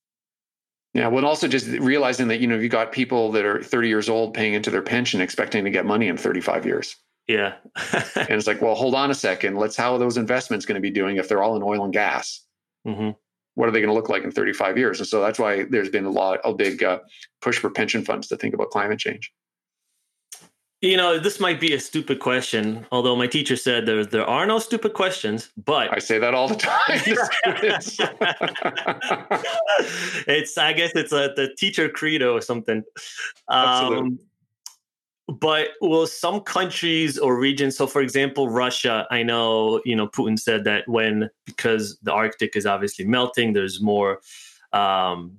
[0.95, 4.09] Yeah, well, also just realizing that you know you got people that are 30 years
[4.09, 6.97] old paying into their pension, expecting to get money in 35 years.
[7.29, 7.57] Yeah.
[8.17, 9.57] and it's like, well, hold on a second.
[9.57, 11.93] Let's how are those investments going to be doing if they're all in oil and
[11.93, 12.43] gas?
[12.87, 13.11] Mm-hmm.
[13.55, 14.99] What are they going to look like in 35 years?
[14.99, 17.01] And so that's why there's been a lot, a big uh,
[17.43, 19.33] push for pension funds to think about climate change.
[20.81, 24.47] You know, this might be a stupid question, although my teacher said there there are
[24.47, 25.51] no stupid questions.
[25.57, 26.79] But I say that all the time.
[30.29, 32.85] it's I guess it's a the teacher credo or something.
[33.51, 33.99] Absolutely.
[33.99, 34.21] Um,
[35.29, 40.38] but will some countries or regions so for example russia i know you know putin
[40.38, 44.21] said that when because the arctic is obviously melting there's more
[44.73, 45.38] um,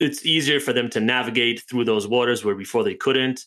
[0.00, 3.46] it's easier for them to navigate through those waters where before they couldn't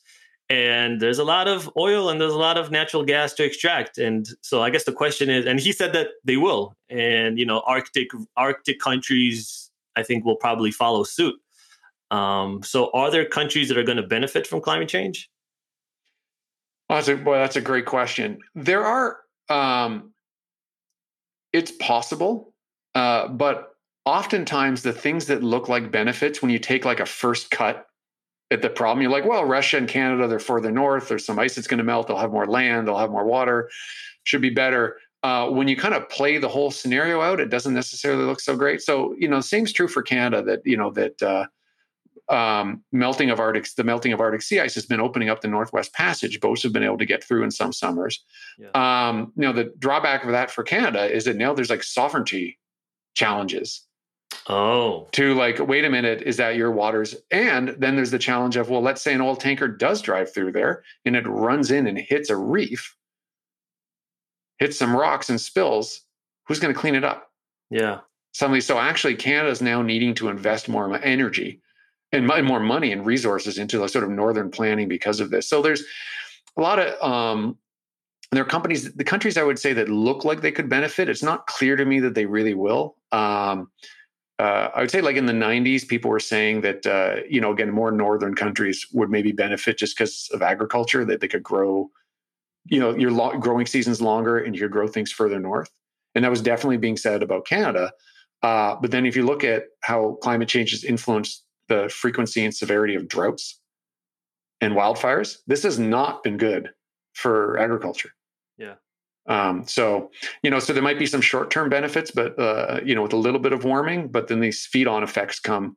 [0.49, 3.97] and there's a lot of oil and there's a lot of natural gas to extract.
[3.97, 6.75] And so i guess the question is and he said that they will.
[6.89, 11.35] And you know arctic arctic countries i think will probably follow suit.
[12.11, 15.29] Um, so are there countries that are going to benefit from climate change?
[16.89, 18.39] That's a, boy, that's a great question.
[18.55, 19.17] There are,
[19.49, 20.13] um,
[21.51, 22.53] it's possible,
[22.95, 27.51] uh, but oftentimes the things that look like benefits when you take like a first
[27.51, 27.86] cut
[28.51, 29.01] at the problem.
[29.01, 31.09] You're like, well, Russia and Canada, they're further north.
[31.09, 32.07] There's some ice that's going to melt.
[32.07, 32.87] They'll have more land.
[32.87, 33.69] They'll have more water.
[34.23, 34.97] Should be better.
[35.23, 38.55] Uh, when you kind of play the whole scenario out, it doesn't necessarily look so
[38.55, 38.81] great.
[38.81, 41.45] So, you know, same's true for Canada that, you know, that uh,
[42.29, 45.47] um, melting of Arctic, the melting of Arctic sea ice has been opening up the
[45.47, 46.39] Northwest Passage.
[46.39, 48.23] Boats have been able to get through in some summers.
[48.57, 48.69] Yeah.
[48.73, 52.59] Um, you know, the drawback of that for Canada is that now there's like sovereignty
[53.15, 53.86] challenges.
[54.49, 55.07] Oh.
[55.11, 57.15] To like, wait a minute, is that your waters?
[57.31, 60.53] And then there's the challenge of, well, let's say an oil tanker does drive through
[60.53, 62.95] there and it runs in and hits a reef,
[64.59, 66.01] hits some rocks and spills.
[66.47, 67.31] Who's going to clean it up?
[67.69, 67.99] Yeah.
[68.31, 71.61] Suddenly, so actually, Canada's now needing to invest more energy
[72.13, 75.49] and more money and resources into the sort of northern planning because of this.
[75.49, 75.83] So there's
[76.55, 77.57] a lot of um,
[78.31, 81.09] there are companies, the countries I would say that look like they could benefit.
[81.09, 82.95] It's not clear to me that they really will.
[83.11, 83.71] Um,
[84.39, 87.51] uh, I would say, like in the '90s, people were saying that uh, you know,
[87.51, 91.89] again, more northern countries would maybe benefit just because of agriculture that they could grow.
[92.65, 95.69] You know, your lo- growing seasons longer, and you could grow things further north.
[96.13, 97.91] And that was definitely being said about Canada.
[98.43, 102.53] Uh, but then, if you look at how climate change has influenced the frequency and
[102.53, 103.59] severity of droughts
[104.61, 106.69] and wildfires, this has not been good
[107.13, 108.11] for agriculture.
[109.27, 110.11] Um, so,
[110.41, 113.13] you know, so there might be some short term benefits, but, uh, you know, with
[113.13, 115.75] a little bit of warming, but then these feed on effects come.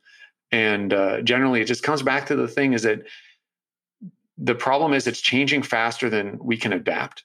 [0.52, 3.02] And uh, generally, it just comes back to the thing is that
[4.38, 7.24] the problem is it's changing faster than we can adapt.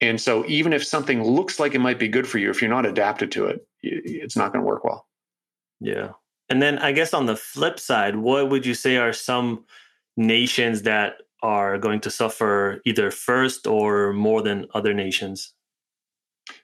[0.00, 2.70] And so, even if something looks like it might be good for you, if you're
[2.70, 5.06] not adapted to it, it's not going to work well.
[5.80, 6.10] Yeah.
[6.48, 9.64] And then I guess on the flip side, what would you say are some
[10.16, 15.52] nations that are going to suffer either first or more than other nations?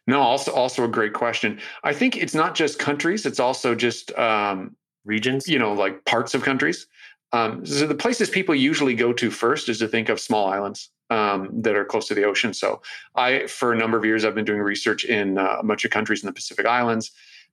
[0.06, 1.60] No, also also a great question.
[1.82, 5.48] I think it's not just countries; it's also just um, regions.
[5.48, 6.86] You know, like parts of countries.
[7.32, 10.90] Um, so the places people usually go to first is to think of small islands
[11.08, 12.52] um, that are close to the ocean.
[12.52, 12.82] So
[13.14, 15.90] I, for a number of years, I've been doing research in uh, a bunch of
[15.90, 17.10] countries in the Pacific Islands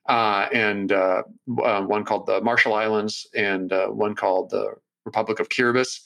[0.07, 1.23] uh, and uh,
[1.63, 4.73] uh, one called the Marshall Islands and uh, one called the
[5.05, 5.99] Republic of Kiribati.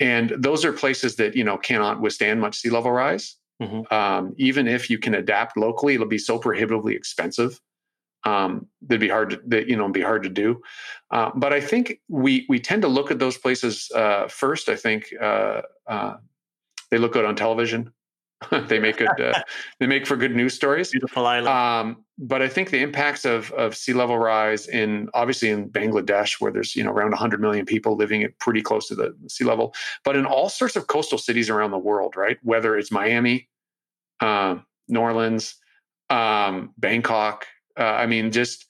[0.00, 3.36] And those are places that you know cannot withstand much sea level rise.
[3.62, 3.92] Mm-hmm.
[3.94, 7.60] Um, even if you can adapt locally, it'll be so prohibitively expensive.
[8.24, 10.60] Um, that'd be hard to that, you know be hard to do.
[11.10, 14.68] Uh, but I think we we tend to look at those places uh, first.
[14.68, 15.12] I think
[16.90, 17.92] they look good on television.
[18.68, 19.20] they make good.
[19.20, 19.42] Uh,
[19.78, 20.90] they make for good news stories.
[20.90, 21.48] Beautiful island.
[21.48, 26.40] Um, but I think the impacts of of sea level rise in obviously in Bangladesh,
[26.40, 29.44] where there's you know around 100 million people living at pretty close to the sea
[29.44, 29.74] level,
[30.04, 32.38] but in all sorts of coastal cities around the world, right?
[32.42, 33.48] Whether it's Miami,
[34.20, 35.56] um, New Orleans,
[36.08, 37.46] um, Bangkok.
[37.78, 38.66] Uh, I mean, just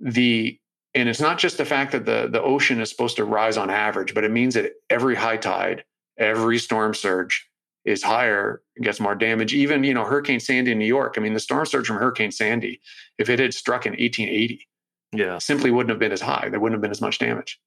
[0.00, 0.58] the
[0.94, 3.68] and it's not just the fact that the the ocean is supposed to rise on
[3.68, 5.84] average, but it means that every high tide,
[6.16, 7.46] every storm surge
[7.84, 9.52] is higher, gets more damage.
[9.52, 11.14] Even, you know, Hurricane Sandy in New York.
[11.16, 12.80] I mean, the storm surge from Hurricane Sandy,
[13.18, 14.66] if it had struck in 1880,
[15.12, 16.48] yeah, simply wouldn't have been as high.
[16.48, 17.60] There wouldn't have been as much damage.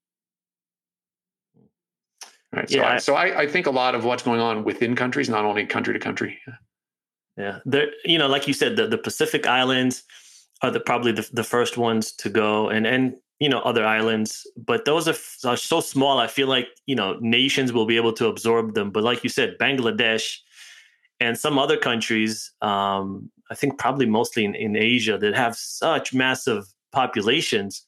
[2.52, 2.68] Right.
[2.68, 2.92] So, yeah.
[2.92, 5.66] I, so I, I think a lot of what's going on within countries, not only
[5.66, 6.38] country to country.
[7.36, 7.60] Yeah.
[7.64, 10.02] There, you know, like you said, the, the Pacific Islands
[10.62, 12.68] are the probably the, the first ones to go.
[12.68, 16.68] And and you know other islands but those are, are so small i feel like
[16.86, 18.90] you know nations will be able to absorb them.
[18.90, 20.38] But like you said bangladesh
[21.20, 26.14] and some other countries um, i think probably mostly in, in asia that have such
[26.14, 27.84] massive populations.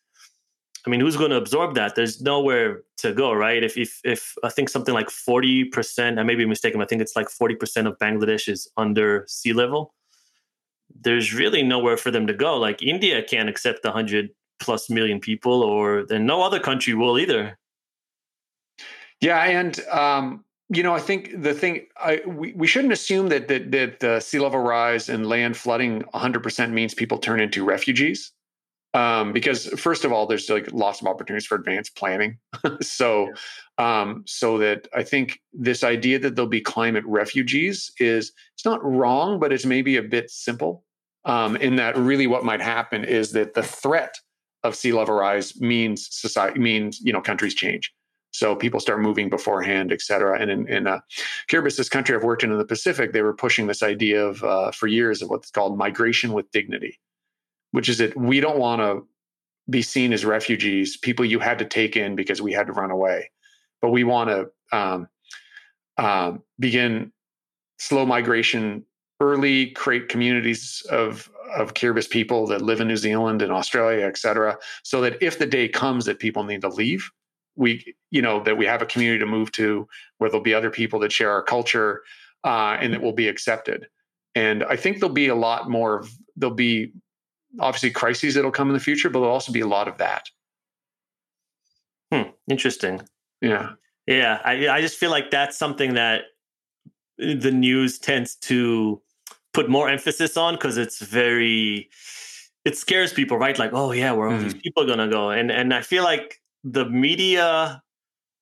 [0.87, 1.95] I mean who's going to absorb that?
[1.95, 3.63] There's nowhere to go right?
[3.63, 7.17] If if, if i think something like 40% i may be mistaken i think it's
[7.17, 9.95] like 40% of bangladesh is under sea level.
[11.03, 12.57] There's really nowhere for them to go.
[12.57, 17.59] Like india can't accept 100 plus million people, or then no other country will either.
[19.20, 23.49] Yeah, and um, you know, I think the thing I, we we shouldn't assume that
[23.49, 28.33] that that the sea level rise and land flooding 100% means people turn into refugees.
[28.92, 32.38] Um, because first of all, there's like lots of opportunities for advanced planning.
[32.81, 33.33] so,
[33.79, 38.85] um, so that I think this idea that there'll be climate refugees is it's not
[38.85, 40.85] wrong, but it's maybe a bit simple.
[41.25, 44.14] Um, in that really what might happen is that the threat
[44.63, 47.93] of sea level rise means society means you know countries change.
[48.33, 50.41] So people start moving beforehand et cetera.
[50.41, 51.01] And in, in uh,
[51.51, 54.43] kiribati this country i've worked in in the pacific they were pushing this idea of
[54.45, 56.99] uh, for years of what's called migration with dignity
[57.73, 59.07] which is that we don't want to
[59.69, 62.91] be seen as refugees people you had to take in because we had to run
[62.91, 63.31] away.
[63.81, 65.09] But we want to um,
[65.97, 67.13] um, begin
[67.79, 68.85] slow migration
[69.21, 74.16] early create communities of of Kiribati people that live in New Zealand and Australia, et
[74.16, 77.11] cetera, so that if the day comes that people need to leave,
[77.57, 79.87] we you know that we have a community to move to
[80.18, 82.03] where there'll be other people that share our culture
[82.45, 83.87] uh, and that will be accepted.
[84.35, 86.93] And i think there'll be a lot more of there'll be
[87.59, 90.29] obviously crises that'll come in the future but there'll also be a lot of that.
[92.12, 93.03] Hmm, interesting.
[93.41, 93.73] yeah.
[94.07, 96.23] Yeah, I I just feel like that's something that
[97.18, 99.01] the news tends to
[99.53, 101.88] put more emphasis on because it's very
[102.64, 103.59] it scares people, right?
[103.59, 105.30] Like, oh yeah, where are all these people gonna go?
[105.30, 107.82] And and I feel like the media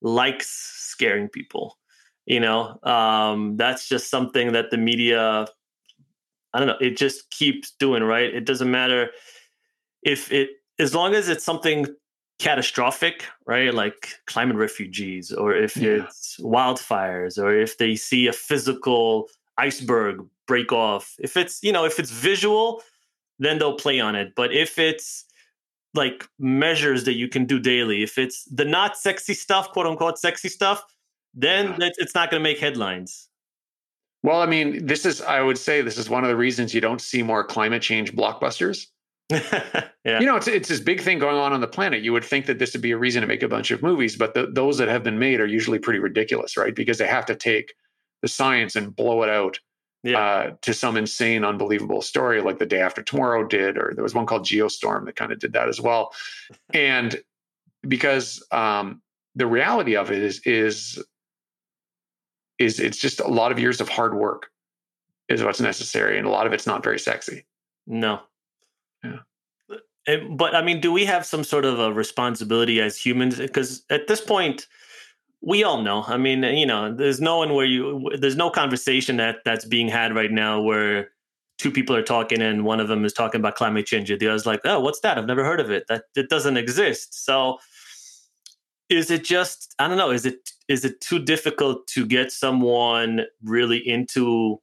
[0.02, 1.78] likes scaring people.
[2.26, 5.46] You know, um, that's just something that the media,
[6.52, 8.34] I don't know, it just keeps doing, right?
[8.34, 9.10] It doesn't matter
[10.02, 11.86] if it, as long as it's something
[12.38, 13.72] catastrophic, right?
[13.72, 16.04] Like climate refugees, or if Yeah.
[16.04, 19.28] it's wildfires, or if they see a physical
[19.58, 21.14] iceberg break off.
[21.18, 22.82] If it's, you know, if it's visual,
[23.38, 24.32] then they'll play on it.
[24.36, 25.24] But if it's
[25.94, 30.18] like measures that you can do daily, if it's the not sexy stuff, quote unquote
[30.18, 30.82] sexy stuff,
[31.34, 31.90] then Yeah.
[31.98, 33.28] it's not going to make headlines.
[34.24, 36.80] well i mean this is i would say this is one of the reasons you
[36.80, 38.86] don't see more climate change blockbusters
[39.30, 40.18] yeah.
[40.20, 42.46] you know it's it's this big thing going on on the planet you would think
[42.46, 44.78] that this would be a reason to make a bunch of movies but the, those
[44.78, 47.74] that have been made are usually pretty ridiculous right because they have to take
[48.22, 49.58] the science and blow it out
[50.02, 50.18] Yeah.
[50.18, 54.14] uh, to some insane unbelievable story like the day after tomorrow did or there was
[54.14, 56.12] one called geostorm that kind of did that as well
[56.74, 57.20] and
[57.86, 59.00] because um,
[59.34, 61.02] the reality of it is is
[62.58, 64.50] is it's just a lot of years of hard work
[65.28, 67.44] is what's necessary and a lot of it's not very sexy
[67.86, 68.20] No.
[69.04, 69.18] Yeah.
[70.06, 73.36] And- But I mean, do we have some sort of a responsibility as humans?
[73.36, 74.66] Because at this point,
[75.40, 76.04] we all know.
[76.06, 79.88] I mean, you know, there's no one where you, there's no conversation that that's being
[79.88, 81.10] had right now where
[81.58, 84.08] two people are talking and one of them is talking about climate change.
[84.08, 85.18] The other's like, oh, what's that?
[85.18, 85.84] I've never heard of it.
[85.88, 87.24] That it doesn't exist.
[87.24, 87.58] So,
[88.88, 90.10] is it just I don't know?
[90.10, 94.60] Is it is it too difficult to get someone really into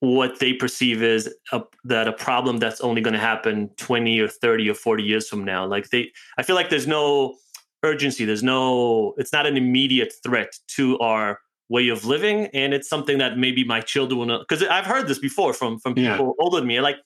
[0.00, 4.28] what they perceive as a, that a problem that's only going to happen 20 or
[4.28, 7.36] 30 or 40 years from now like they i feel like there's no
[7.82, 12.88] urgency there's no it's not an immediate threat to our way of living and it's
[12.88, 16.16] something that maybe my children will because i've heard this before from from Yeah.
[16.16, 16.96] people older than me like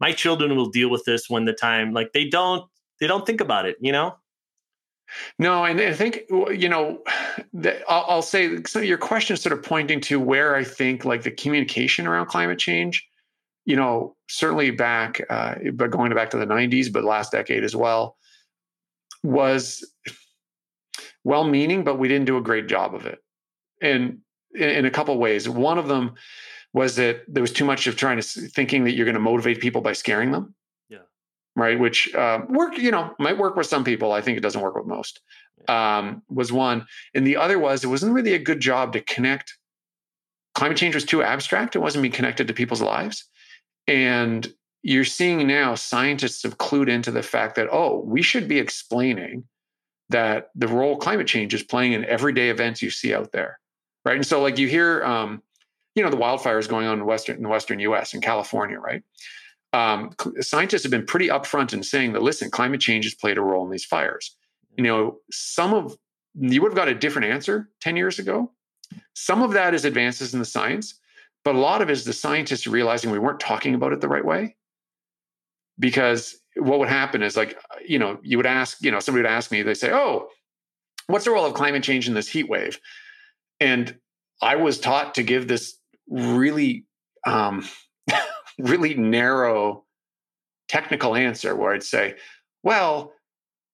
[0.00, 2.64] my children will deal with this when the time like they don't
[3.00, 4.16] they don't think about it you know
[5.38, 7.02] No, and I think you know,
[7.88, 8.78] I'll, I'll say so.
[8.80, 12.58] Your question is sort of pointing to where I think like the communication around climate
[12.58, 13.06] change.
[13.64, 17.74] You know, certainly back, uh, but going back to the '90s, but last decade as
[17.74, 18.17] well,
[19.22, 19.84] was
[21.24, 23.18] well-meaning, but we didn't do a great job of it,
[23.82, 24.18] and
[24.54, 25.48] in, in a couple of ways.
[25.48, 26.14] One of them
[26.72, 29.60] was that there was too much of trying to thinking that you're going to motivate
[29.60, 30.54] people by scaring them
[30.88, 30.98] Yeah.
[31.56, 31.78] right?
[31.78, 34.12] Which uh, work, you know, might work with some people.
[34.12, 35.20] I think it doesn't work with most.
[35.66, 39.58] Um, was one, and the other was it wasn't really a good job to connect.
[40.54, 43.24] Climate change was too abstract; it wasn't being connected to people's lives,
[43.86, 44.50] and
[44.82, 49.44] you're seeing now scientists have clued into the fact that oh, we should be explaining
[50.10, 53.58] that the role climate change is playing in everyday events you see out there,
[54.04, 54.16] right?
[54.16, 55.42] And so, like you hear, um,
[55.94, 58.14] you know, the wildfires going on in western in the western U.S.
[58.14, 59.02] in California, right?
[59.72, 63.42] um, scientists have been pretty upfront in saying that listen, climate change has played a
[63.42, 64.36] role in these fires.
[64.76, 65.96] You know, some of
[66.34, 68.52] you would have got a different answer 10 years ago.
[69.14, 70.98] Some of that is advances in the science,
[71.44, 74.08] but a lot of it is the scientists realizing we weren't talking about it the
[74.08, 74.56] right way.
[75.78, 79.30] Because what would happen is like, you know, you would ask, you know, somebody would
[79.30, 80.28] ask me, they say, Oh,
[81.06, 82.78] what's the role of climate change in this heat wave?
[83.60, 83.96] And
[84.40, 86.86] I was taught to give this really
[87.26, 87.68] um,
[88.58, 89.84] really narrow
[90.68, 92.16] technical answer where I'd say,
[92.62, 93.12] well,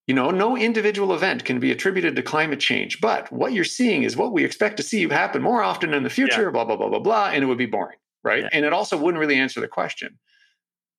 [0.07, 4.03] you know, no individual event can be attributed to climate change, but what you're seeing
[4.03, 6.89] is what we expect to see happen more often in the future, blah, blah, blah,
[6.89, 7.31] blah, blah.
[7.31, 8.43] And it would be boring, right?
[8.43, 8.51] Yeah.
[8.53, 10.19] And it also wouldn't really answer the question.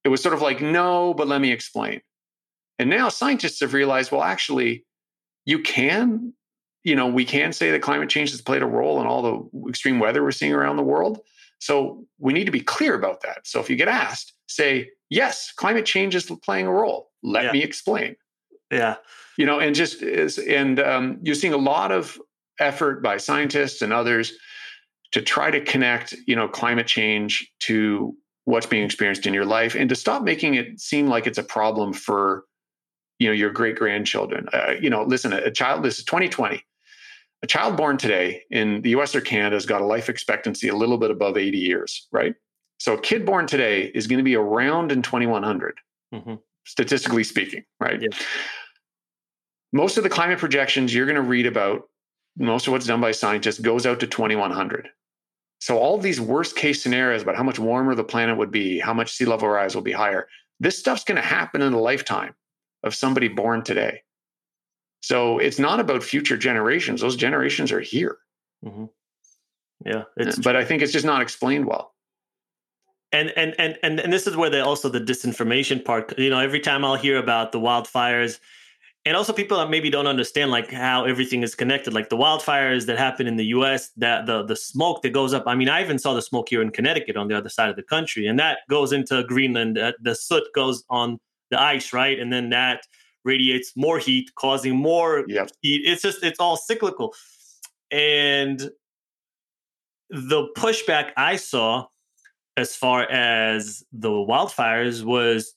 [0.06, 2.02] It was sort of like, no, but let me explain.
[2.78, 4.86] And now scientists have realized, well, actually,
[5.46, 6.34] you can,
[6.84, 9.70] you know, we can say that climate change has played a role in all the
[9.70, 11.20] extreme weather we're seeing around the world.
[11.60, 13.48] So we need to be clear about that.
[13.48, 17.10] So if you get asked, say, yes, climate change is playing a role.
[17.24, 17.52] Let Yeah.
[17.54, 18.16] me explain.
[18.72, 18.98] yeah
[19.38, 22.20] You know, and just is, and um, you're seeing a lot of
[22.60, 24.34] effort by scientists and others
[25.12, 28.16] to try to connect, you know, climate change to
[28.46, 31.44] what's being experienced in your life and to stop making it seem like it's a
[31.44, 32.46] problem for,
[33.20, 34.48] you know, your great grandchildren.
[34.54, 36.64] Uh, you know, listen, a, a child, this is 2020
[37.44, 40.76] a child born today in the US or Canada has got a life expectancy a
[40.76, 42.34] little bit above 80 years, right?
[42.80, 45.78] So a kid born today is going to be around in 2100,
[46.14, 46.40] Mhm.
[46.66, 48.02] statistically speaking, right?
[48.02, 48.08] Yeah.
[49.74, 51.90] most of the climate projections you're going to read about,
[52.38, 54.90] most of what's done by scientists goes out to 2100.
[55.66, 58.94] So all these worst case scenarios about how much warmer the planet would be, how
[58.94, 60.28] much sea level rise will be higher,
[60.60, 62.36] this stuff's going to happen in the lifetime
[62.84, 64.04] of somebody born today.
[65.02, 68.20] So it's not about future generations; those generations are here.
[68.64, 68.86] Mm-hmm.
[69.88, 71.96] Yeah, it's but I think it's just not explained well.
[73.12, 76.16] And and and and and this is where the also the disinformation part.
[76.20, 78.40] You know, every time I'll hear about the wildfires,
[79.06, 82.86] and also people that maybe don't understand like how everything is connected like the wildfires
[82.88, 85.44] that happen in the us that the the smoke that goes up.
[85.46, 87.76] I mean i even saw the smoke here in connecticut on the other side of
[87.76, 91.20] the country and that goes into greenland uh, the soot goes on
[91.52, 92.20] the ice right?
[92.20, 92.84] And then that
[93.24, 95.50] radiates more heat causing more yep.
[95.62, 95.82] heat.
[95.86, 97.14] It's just it's all cyclical.
[97.92, 98.70] And
[100.10, 101.86] the pushback i saw
[102.58, 105.56] as far as the wildfires was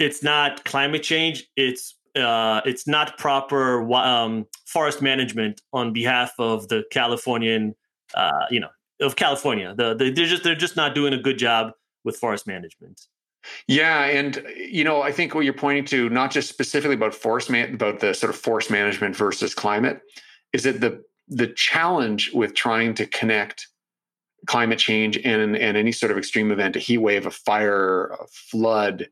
[0.00, 6.68] it's not climate change it's uh, it's not proper um, forest management on behalf of
[6.68, 7.74] the Californian,
[8.14, 8.68] uh, you know,
[9.00, 9.74] of California.
[9.76, 11.72] The, the, they're just they're just not doing a good job
[12.04, 13.00] with forest management.
[13.66, 17.50] Yeah, and you know, I think what you're pointing to, not just specifically about forest
[17.50, 20.00] man, about the sort of forest management versus climate,
[20.52, 23.68] is that the the challenge with trying to connect
[24.46, 28.26] climate change and and any sort of extreme event, a heat wave, a fire, a
[28.28, 29.08] flood,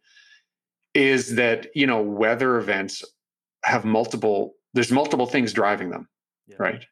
[0.97, 3.05] is that you know weather events
[3.64, 6.09] have multiple there's multiple things driving them
[6.49, 6.57] yeah.
[6.59, 6.84] right?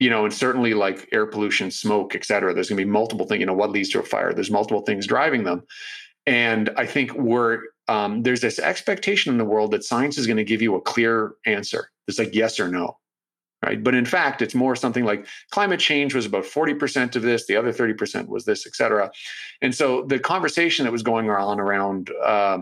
[0.00, 3.26] You know and certainly like air pollution smoke et cetera there's going to be multiple
[3.26, 5.62] things you know what leads to a fire there's multiple things driving them.
[6.26, 10.36] And i think we're um, there's this expectation in the world that science is going
[10.36, 11.90] to give you a clear answer.
[12.06, 12.98] It's like yes or no
[13.64, 13.82] right?
[13.82, 17.56] But in fact it's more something like climate change was about 40% of this the
[17.56, 19.10] other 30% was this et cetera.
[19.60, 22.58] And so the conversation that was going on around uh,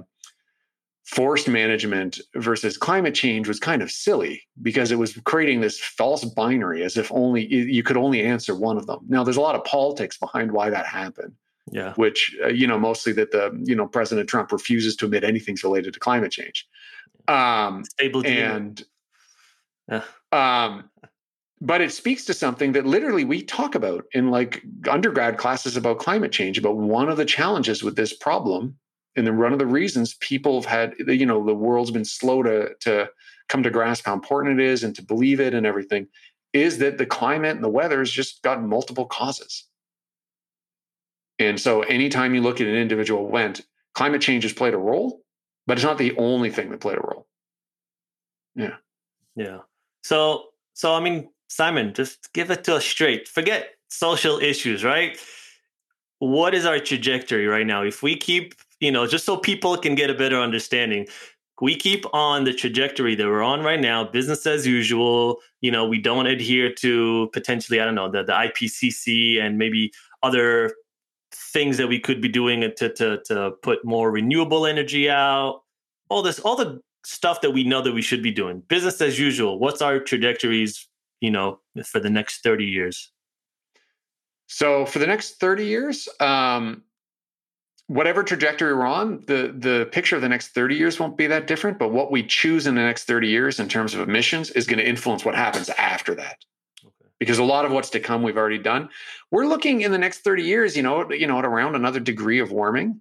[1.07, 6.25] forest management versus climate change was kind of silly because it was creating this false
[6.25, 8.99] binary as if only you could only answer one of them.
[9.09, 11.33] Now, there's a lot of politics behind why that happened.
[11.71, 11.95] Yeah.
[11.95, 15.65] Which, uh, you know, mostly that the, you know, President Trump refuses to admit anything's
[15.65, 16.67] related to climate change.
[17.29, 18.85] Um, Stable and,
[19.91, 20.03] yeah.
[20.31, 20.89] um,
[21.61, 25.99] but it speaks to something that literally we talk about in like undergrad classes about
[25.99, 28.77] climate change, about one of the challenges with this problem
[29.17, 32.43] and then one of the reasons people have had you know the world's been slow
[32.43, 33.09] to to
[33.49, 36.07] come to grasp how important it is and to believe it and everything
[36.53, 39.65] is that the climate and the weather has just got multiple causes.
[41.39, 43.63] And so anytime you look at an individual event
[43.95, 45.23] climate change has played a role
[45.67, 47.27] but it's not the only thing that played a role.
[48.55, 48.77] Yeah.
[49.35, 49.61] Yeah.
[50.03, 53.29] So so i mean simon just give it to us straight.
[53.29, 55.19] Forget social issues right?
[56.19, 57.83] What is our trajectory right now?
[57.83, 61.07] If we keep you know, just so people can get a better understanding.
[61.61, 65.39] We keep on the trajectory that we're on right now, business as usual.
[65.63, 69.93] You know, we don't adhere to potentially, I don't know, the, the IPCC and maybe
[70.23, 70.75] other
[71.33, 75.63] things that we could be doing to, to, to put more renewable energy out.
[76.11, 78.61] All this, all the stuff that we know that we should be doing.
[78.69, 79.59] Business as usual.
[79.59, 80.87] What's our trajectories,
[81.21, 83.11] you know, for the next 30 years?
[84.49, 86.83] So for the next 30 years, um,
[87.89, 91.47] whatever trajectory we're on, the the picture of the next 30 years won't be that
[91.47, 91.79] different.
[91.79, 94.79] But what we choose in the next 30 years in terms of emissions is going
[94.79, 96.45] to influence what happens after that.
[96.85, 97.11] Okay.
[97.19, 98.89] Because a lot of what's to come we've already done.
[99.31, 102.41] We're looking in the next 30 years, you know, you know, at around another degree
[102.41, 103.01] of warming.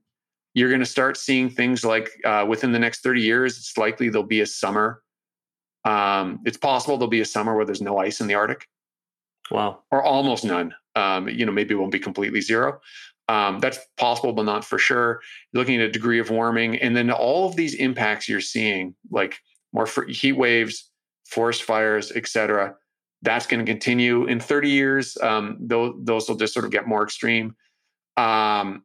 [0.54, 4.08] You're going to start seeing things like uh, within the next 30 years, it's likely
[4.08, 5.02] there'll be a summer.
[5.84, 8.68] Um, it's possible there'll be a summer where there's no ice in the Arctic.
[9.52, 9.80] Wow.
[9.92, 10.74] Or almost none.
[10.96, 12.80] Um, you know, maybe it won't be completely zero.
[13.28, 15.22] Um, that's possible, but not for sure.
[15.52, 18.96] You're looking at a degree of warming, and then all of these impacts you're seeing,
[19.10, 19.40] like
[19.74, 20.90] more heat waves,
[21.26, 22.76] forest fires, etc.
[23.22, 25.18] That's going to continue in 30 years.
[25.22, 27.56] Um, those, those will just sort of get more extreme.
[28.16, 28.84] Um,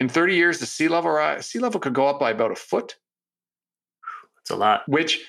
[0.00, 2.56] in 30 years, the sea level rise, sea level could go up by about a
[2.56, 2.96] foot.
[4.36, 4.82] That's a lot.
[4.86, 5.26] Which,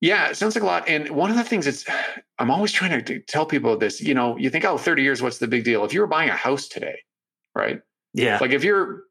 [0.00, 0.88] yeah, it sounds like a lot.
[0.88, 1.84] And one of the things that's
[2.38, 4.00] I'm always trying to tell people this.
[4.00, 5.84] You know, you think, oh, 30 years, what's the big deal?
[5.84, 6.98] If you were buying a house today,
[7.56, 7.80] right?
[8.12, 8.38] Yeah.
[8.40, 9.04] Like if you're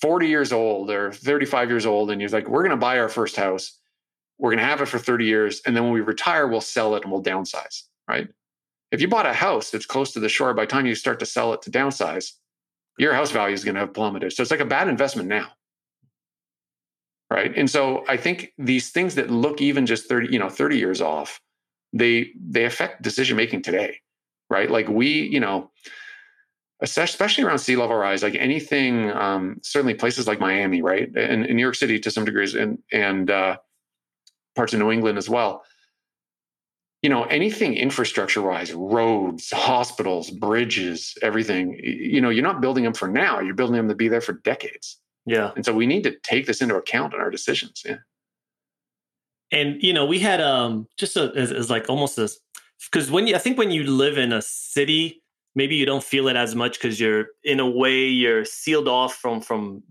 [0.00, 3.08] 40 years old or 35 years old and you're like, we're going to buy our
[3.08, 3.78] first house,
[4.38, 5.60] we're going to have it for 30 years.
[5.66, 8.28] And then when we retire, we'll sell it and we'll downsize, right?
[8.92, 11.18] If you bought a house that's close to the shore, by the time you start
[11.20, 12.32] to sell it to downsize,
[12.98, 14.32] your house value is going to have plummeted.
[14.32, 15.48] So it's like a bad investment now.
[17.28, 17.52] Right.
[17.56, 21.00] And so I think these things that look even just 30, you know, 30 years
[21.00, 21.40] off,
[21.92, 23.98] they they affect decision making today.
[24.48, 24.70] Right.
[24.70, 25.72] Like we, you know,
[26.80, 31.56] especially around sea level rise, like anything, um, certainly places like Miami, right, and, in
[31.56, 33.56] New York City to some degrees, and and uh,
[34.54, 35.62] parts of New England as well.
[37.02, 42.94] You know, anything infrastructure wise, roads, hospitals, bridges, everything, you know, you're not building them
[42.94, 44.98] for now, you're building them to be there for decades.
[45.24, 45.50] Yeah.
[45.54, 47.82] And so we need to take this into account in our decisions.
[47.84, 47.96] Yeah.
[49.52, 52.40] And you know, we had um just a, as, as like almost as
[52.90, 55.22] because when you I think when you live in a city,
[55.56, 59.14] maybe you don't feel it as much because you're in a way you're sealed off
[59.16, 59.82] from from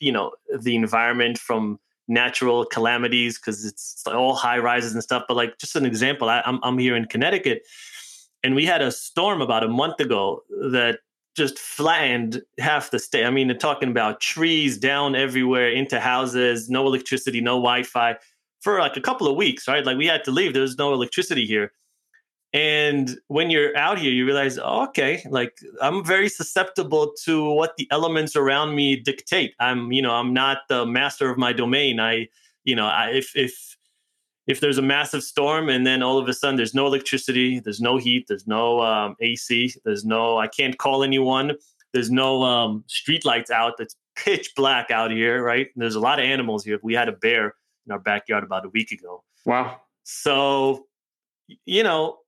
[0.00, 5.24] you know the environment from natural calamities because it's all high rises and stuff.
[5.26, 7.62] But like just an example, I, I'm I'm here in Connecticut,
[8.42, 10.98] and we had a storm about a month ago that
[11.34, 13.24] just flattened half the state.
[13.24, 18.16] I mean, they're talking about trees down everywhere into houses, no electricity, no Wi-Fi
[18.60, 19.84] for like a couple of weeks, right?
[19.84, 20.52] Like we had to leave.
[20.52, 21.72] There's no electricity here.
[22.54, 27.76] And when you're out here, you realize, oh, okay, like I'm very susceptible to what
[27.78, 29.54] the elements around me dictate.
[29.58, 31.98] I'm, you know, I'm not the master of my domain.
[31.98, 32.28] I,
[32.64, 33.76] you know, I, if if
[34.46, 37.80] if there's a massive storm and then all of a sudden there's no electricity, there's
[37.80, 41.52] no heat, there's no um, AC, there's no, I can't call anyone,
[41.92, 43.74] there's no um, street lights out.
[43.78, 45.68] It's pitch black out here, right?
[45.76, 46.78] There's a lot of animals here.
[46.82, 47.54] We had a bear
[47.86, 49.22] in our backyard about a week ago.
[49.46, 49.80] Wow.
[50.02, 50.86] So,
[51.64, 52.18] you know,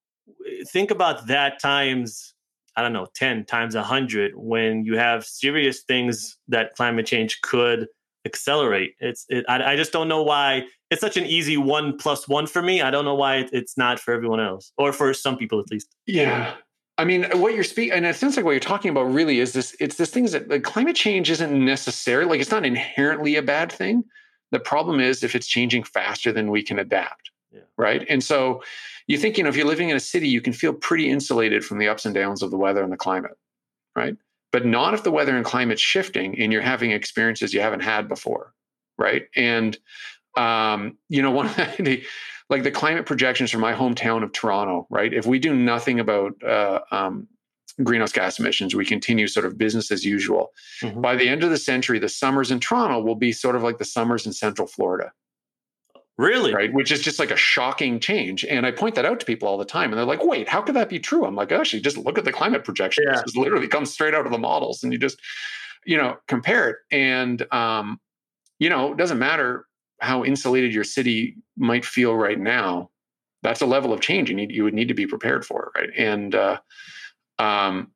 [0.68, 2.34] think about that times,
[2.76, 7.86] I don't know, 10 times 100 when you have serious things that climate change could
[8.26, 8.94] accelerate.
[9.00, 12.46] It's, it, I, I just don't know why it's such an easy one plus one
[12.46, 12.80] for me.
[12.80, 15.94] I don't know why it's not for everyone else or for some people at least.
[16.06, 16.54] Yeah.
[16.96, 19.52] I mean, what you're speaking, and it sounds like what you're talking about really is
[19.52, 23.42] this it's this thing that like climate change isn't necessarily like it's not inherently a
[23.42, 24.04] bad thing
[24.54, 27.32] the problem is if it's changing faster than we can adapt.
[27.54, 27.60] Yeah.
[27.78, 28.04] Right.
[28.08, 28.62] And so
[29.06, 31.64] you think, you know, if you're living in a city, you can feel pretty insulated
[31.64, 33.38] from the ups and downs of the weather and the climate.
[33.94, 34.16] Right.
[34.50, 38.08] But not if the weather and climate's shifting and you're having experiences you haven't had
[38.08, 38.52] before.
[38.98, 39.28] Right.
[39.36, 39.76] And,
[40.36, 42.02] um, you know, one of the,
[42.50, 45.12] like the climate projections for my hometown of Toronto, right?
[45.12, 47.28] If we do nothing about uh, um,
[47.82, 48.74] greenhouse gas emissions.
[48.74, 50.52] We continue sort of business as usual.
[50.80, 51.00] Mm-hmm.
[51.00, 53.78] By the end of the century, the summers in Toronto will be sort of like
[53.78, 55.12] the summers in Central Florida.
[56.16, 56.54] Really?
[56.54, 56.72] Right.
[56.72, 58.44] Which is just like a shocking change.
[58.44, 59.90] And I point that out to people all the time.
[59.90, 61.24] And they're like, wait, how could that be true?
[61.24, 63.08] I'm like, actually, just look at the climate projections.
[63.10, 63.22] Yeah.
[63.26, 64.84] This literally comes straight out of the models.
[64.84, 65.18] And you just,
[65.84, 66.76] you know, compare it.
[66.92, 68.00] And, um,
[68.60, 69.66] you know, it doesn't matter
[70.00, 72.90] how insulated your city might feel right now.
[73.42, 75.72] That's a level of change you need, you would need to be prepared for.
[75.74, 75.90] Right.
[75.96, 76.60] And, uh,
[77.40, 77.90] um,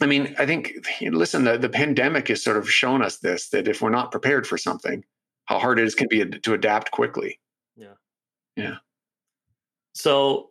[0.00, 0.72] I mean, I think,
[1.02, 4.46] listen, the, the pandemic has sort of shown us this that if we're not prepared
[4.46, 5.04] for something,
[5.50, 7.40] how hard it is can be to adapt quickly.
[7.74, 7.94] Yeah.
[8.54, 8.76] Yeah.
[9.94, 10.50] So,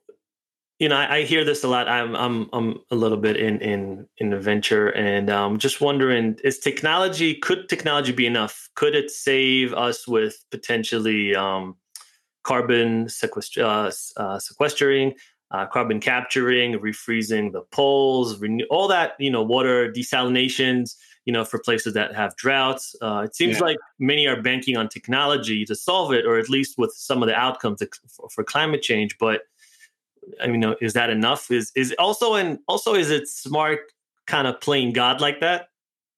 [0.77, 1.87] you know, I, I, hear this a lot.
[1.87, 6.37] I'm, I'm, I'm a little bit in, in, in the venture and um, just wondering,
[6.43, 8.69] is technology, could technology be enough?
[8.75, 11.77] Could it save us with potentially um,
[12.43, 13.91] carbon sequest- uh,
[14.21, 15.13] uh, sequestering,
[15.51, 20.95] uh, carbon capturing, refreezing the poles, renew, all that, you know, water desalinations,
[21.29, 22.95] you know, for places that have droughts.
[23.03, 23.65] Uh, it seems yeah.
[23.65, 27.27] like many are banking on technology to solve it, or at least with some of
[27.27, 29.15] the outcomes for, for climate change.
[29.19, 29.41] But
[30.41, 31.51] I mean, is that enough?
[31.51, 33.81] Is is also and also is it smart
[34.25, 35.67] kind of playing God like that?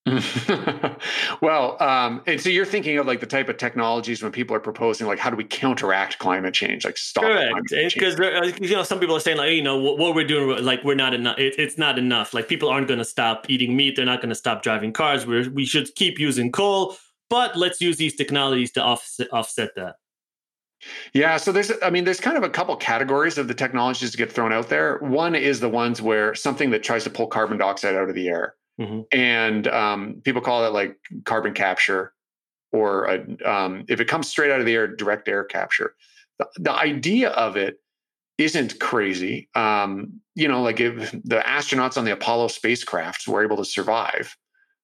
[1.41, 4.59] well, um, and so you're thinking of like the type of technologies when people are
[4.59, 6.85] proposing, like, how do we counteract climate change?
[6.85, 7.23] Like, stop.
[7.23, 7.53] Correct.
[7.69, 10.63] Because uh, you know, some people are saying like, you know, what, what we're doing,
[10.63, 11.37] like, we're not enough.
[11.37, 12.33] It, it's not enough.
[12.33, 13.95] Like, people aren't going to stop eating meat.
[13.95, 15.27] They're not going to stop driving cars.
[15.27, 16.97] We we should keep using coal,
[17.29, 19.97] but let's use these technologies to offset offset that.
[21.13, 24.17] Yeah, so there's, I mean, there's kind of a couple categories of the technologies that
[24.17, 24.97] get thrown out there.
[24.97, 28.27] One is the ones where something that tries to pull carbon dioxide out of the
[28.27, 28.55] air.
[28.79, 29.01] Mm-hmm.
[29.11, 32.13] And um, people call it like carbon capture,
[32.71, 35.93] or a, um, if it comes straight out of the air, direct air capture.
[36.39, 37.79] The, the idea of it
[38.37, 39.49] isn't crazy.
[39.55, 44.35] Um, you know, like if the astronauts on the Apollo spacecraft were able to survive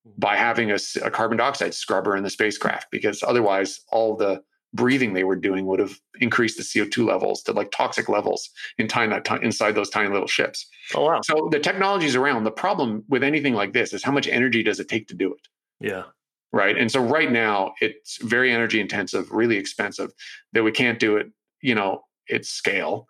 [0.05, 0.19] mm-hmm.
[0.19, 5.13] by having a, a carbon dioxide scrubber in the spacecraft, because otherwise, all the breathing
[5.13, 9.09] they were doing would have increased the CO2 levels to like toxic levels in time
[9.09, 10.67] that t- inside those tiny little ships.
[10.93, 11.21] Oh wow.
[11.21, 12.43] So the technology is around.
[12.43, 15.33] The problem with anything like this is how much energy does it take to do
[15.33, 15.47] it?
[15.79, 16.03] Yeah.
[16.51, 16.77] Right.
[16.77, 20.11] And so right now it's very energy intensive, really expensive
[20.53, 21.27] that we can't do it,
[21.61, 23.07] you know, at scale.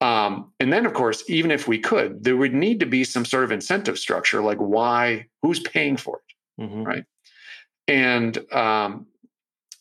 [0.00, 3.24] Um, and then of course, even if we could, there would need to be some
[3.24, 6.62] sort of incentive structure, like why, who's paying for it.
[6.62, 6.82] Mm-hmm.
[6.84, 7.04] Right.
[7.88, 9.06] And um,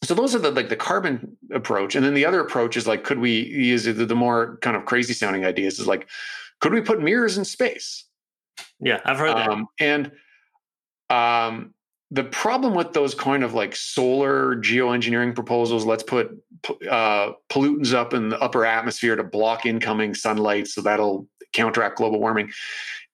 [0.06, 1.96] so those are the like the carbon approach.
[1.96, 4.86] And then the other approach is like could we use the, the more kind of
[4.86, 6.08] crazy sounding ideas is like
[6.60, 8.06] could we put mirrors in space?
[8.80, 9.50] Yeah i've heard that.
[9.50, 10.12] Um, and
[11.10, 11.74] um
[12.12, 16.32] the problem with those kind of like solar geoengineering proposals, let's put
[16.90, 22.20] uh, pollutants up in the upper atmosphere to block incoming sunlight so that'll counteract global
[22.20, 22.52] warming,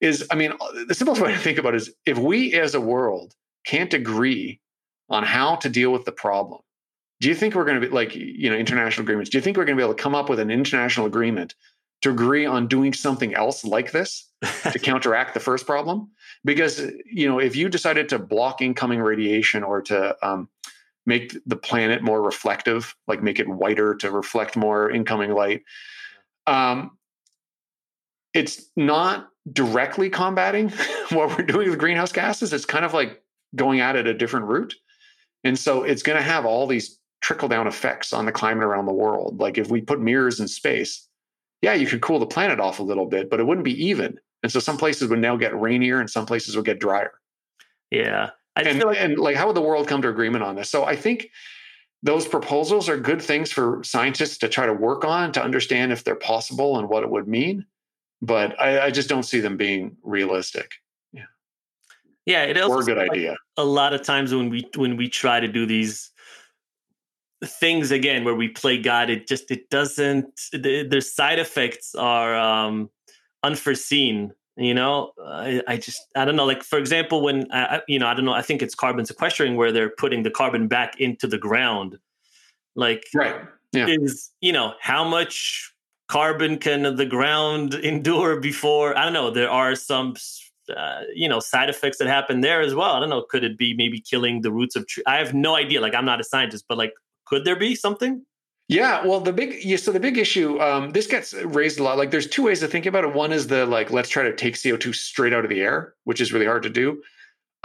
[0.02, 0.52] is I mean,
[0.88, 3.34] the simplest way to think about it is if we as a world
[3.66, 4.60] can't agree
[5.10, 6.62] on how to deal with the problem,
[7.22, 9.30] do you think we're going to be like, you know, international agreements?
[9.30, 11.56] Do you think we're going to be able to come up with an international agreement
[12.02, 14.30] to agree on doing something else like this
[14.72, 16.10] to counteract the first problem?
[16.44, 20.50] because you know if you decided to block incoming radiation or to um,
[21.06, 25.64] make the planet more reflective like make it whiter to reflect more incoming light
[26.48, 26.98] um,
[28.34, 30.70] it's not directly combating
[31.12, 33.22] what we're doing with greenhouse gases it's kind of like
[33.56, 34.76] going at it a different route
[35.44, 38.86] and so it's going to have all these trickle down effects on the climate around
[38.86, 41.08] the world like if we put mirrors in space
[41.62, 44.20] yeah you could cool the planet off a little bit but it wouldn't be even
[44.44, 47.14] and so some places would now get rainier and some places would get drier.
[47.90, 48.32] Yeah.
[48.56, 50.70] I and, like- and like how would the world come to agreement on this?
[50.70, 51.30] So I think
[52.04, 56.04] those proposals are good things for scientists to try to work on to understand if
[56.04, 57.66] they're possible and what it would mean.
[58.24, 60.72] But I, I just don't see them being realistic.
[61.14, 61.26] Yeah.
[62.26, 63.36] Yeah, it also or a good like idea.
[63.58, 66.11] A lot of times when we when we try to do these
[67.44, 70.40] things again where we play God, it just it doesn't.
[70.52, 72.90] The, their side effects are um,
[73.44, 78.00] unforeseen you know I, I, just i don't know like for example when I, you
[78.00, 81.00] know i don't know i think it's carbon sequestering where they're putting the carbon back
[81.00, 81.98] into the ground
[82.76, 83.36] like right
[83.72, 83.88] yeah.
[83.88, 85.74] is you know how much
[86.08, 90.16] carbon can the ground endure before i don't know there are some
[90.76, 93.58] uh, you know side effects that happen there as well i don't know could it
[93.58, 96.24] be maybe killing the roots of trees i have no idea like i'm not a
[96.24, 96.94] scientist but like
[97.32, 98.24] could there be something
[98.72, 101.98] yeah, well, the big yeah, so the big issue, um, this gets raised a lot.
[101.98, 103.14] Like, there's two ways to think about it.
[103.14, 106.22] One is the like, let's try to take CO2 straight out of the air, which
[106.22, 107.04] is really hard to do.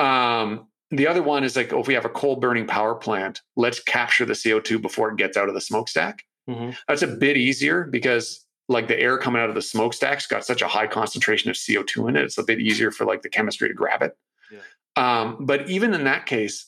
[0.01, 3.41] Um, the other one is like, oh, if we have a coal burning power plant,
[3.55, 6.25] let's capture the CO2 before it gets out of the smokestack.
[6.51, 6.71] Mm-hmm.
[6.89, 10.61] That's a bit easier because like the air coming out of the smokestack's got such
[10.61, 12.25] a high concentration of CO2 in it.
[12.25, 14.17] It's a bit easier for like the chemistry to grab it.
[14.51, 14.59] Yeah.
[14.97, 16.67] Um, but even in that case,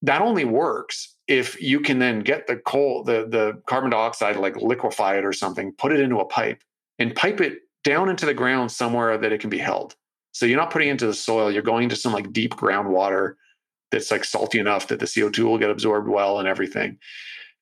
[0.00, 4.56] that only works if you can then get the coal, the, the carbon dioxide, like
[4.56, 6.60] liquefy it or something, put it into a pipe
[6.98, 9.94] and pipe it down into the ground somewhere that it can be held.
[10.32, 13.34] So you're not putting into the soil, you're going to some like deep groundwater
[13.92, 16.98] that's like salty enough that the CO2 will get absorbed well and everything.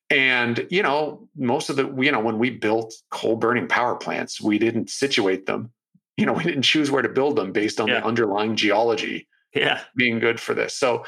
[0.09, 4.41] And, you know, most of the, you know, when we built coal burning power plants,
[4.41, 5.71] we didn't situate them.
[6.17, 7.99] You know, we didn't choose where to build them based on yeah.
[7.99, 9.81] the underlying geology yeah.
[9.95, 10.75] being good for this.
[10.75, 11.05] So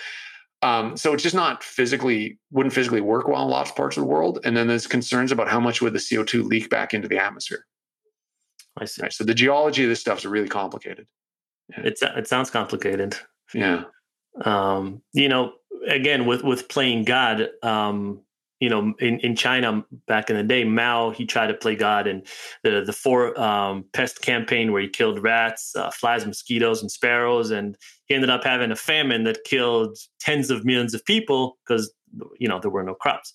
[0.63, 4.01] um, so it's just not physically wouldn't physically work well in lots of parts of
[4.01, 4.39] the world.
[4.43, 7.65] And then there's concerns about how much would the CO2 leak back into the atmosphere.
[8.77, 9.01] I see.
[9.01, 11.07] Right, so the geology of this stuff is really complicated.
[11.69, 11.81] Yeah.
[11.85, 13.15] It's it sounds complicated.
[13.53, 13.83] Yeah.
[14.45, 15.53] Um, you know,
[15.87, 18.21] again with with playing God, um,
[18.59, 22.07] you know, in, in China back in the day, Mao he tried to play God,
[22.07, 22.25] and
[22.63, 27.51] the the four um, pest campaign where he killed rats, uh, flies, mosquitoes, and sparrows,
[27.51, 27.77] and
[28.11, 31.93] he ended up having a famine that killed tens of millions of people because
[32.37, 33.31] you know there were no crops.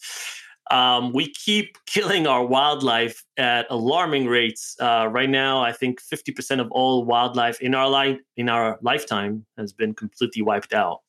[0.71, 4.77] Um, we keep killing our wildlife at alarming rates.
[4.79, 9.47] Uh, right now, I think 50% of all wildlife in our life in our lifetime
[9.57, 11.01] has been completely wiped out.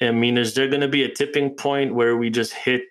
[0.00, 2.88] I mean, is there going to be a tipping point where we just hit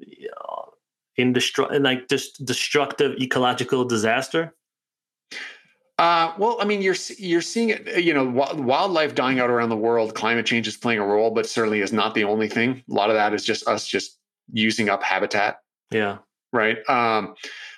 [0.00, 0.70] uh,
[1.18, 4.54] indestru- like just destructive ecological disaster?
[5.98, 8.02] Uh, well, I mean, you're you're seeing it.
[8.02, 10.14] You know, wildlife dying out around the world.
[10.14, 12.82] Climate change is playing a role, but certainly is not the only thing.
[12.90, 14.18] A lot of that is just us just
[14.52, 15.58] using up habitat.
[15.90, 16.18] Yeah.
[16.52, 16.78] Right.
[16.88, 17.34] Um,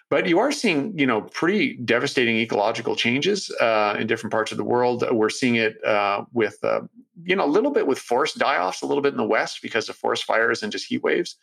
[0.09, 4.59] but you are seeing, you know, pretty devastating ecological changes uh, in different parts of
[4.59, 5.05] the world.
[5.11, 6.83] We're seeing it uh, with, uh,
[7.25, 9.89] you know, a little bit with forest die-offs, a little bit in the West because
[9.89, 11.37] of forest fires and just heat waves.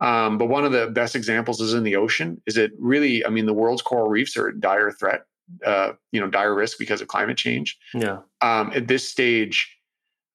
[0.00, 2.42] Um, but one of the best examples is in the ocean.
[2.46, 3.24] Is it really?
[3.24, 5.22] I mean, the world's coral reefs are a dire threat,
[5.64, 7.78] uh, you know, dire risk because of climate change.
[7.92, 8.18] Yeah.
[8.40, 9.76] Um, at this stage,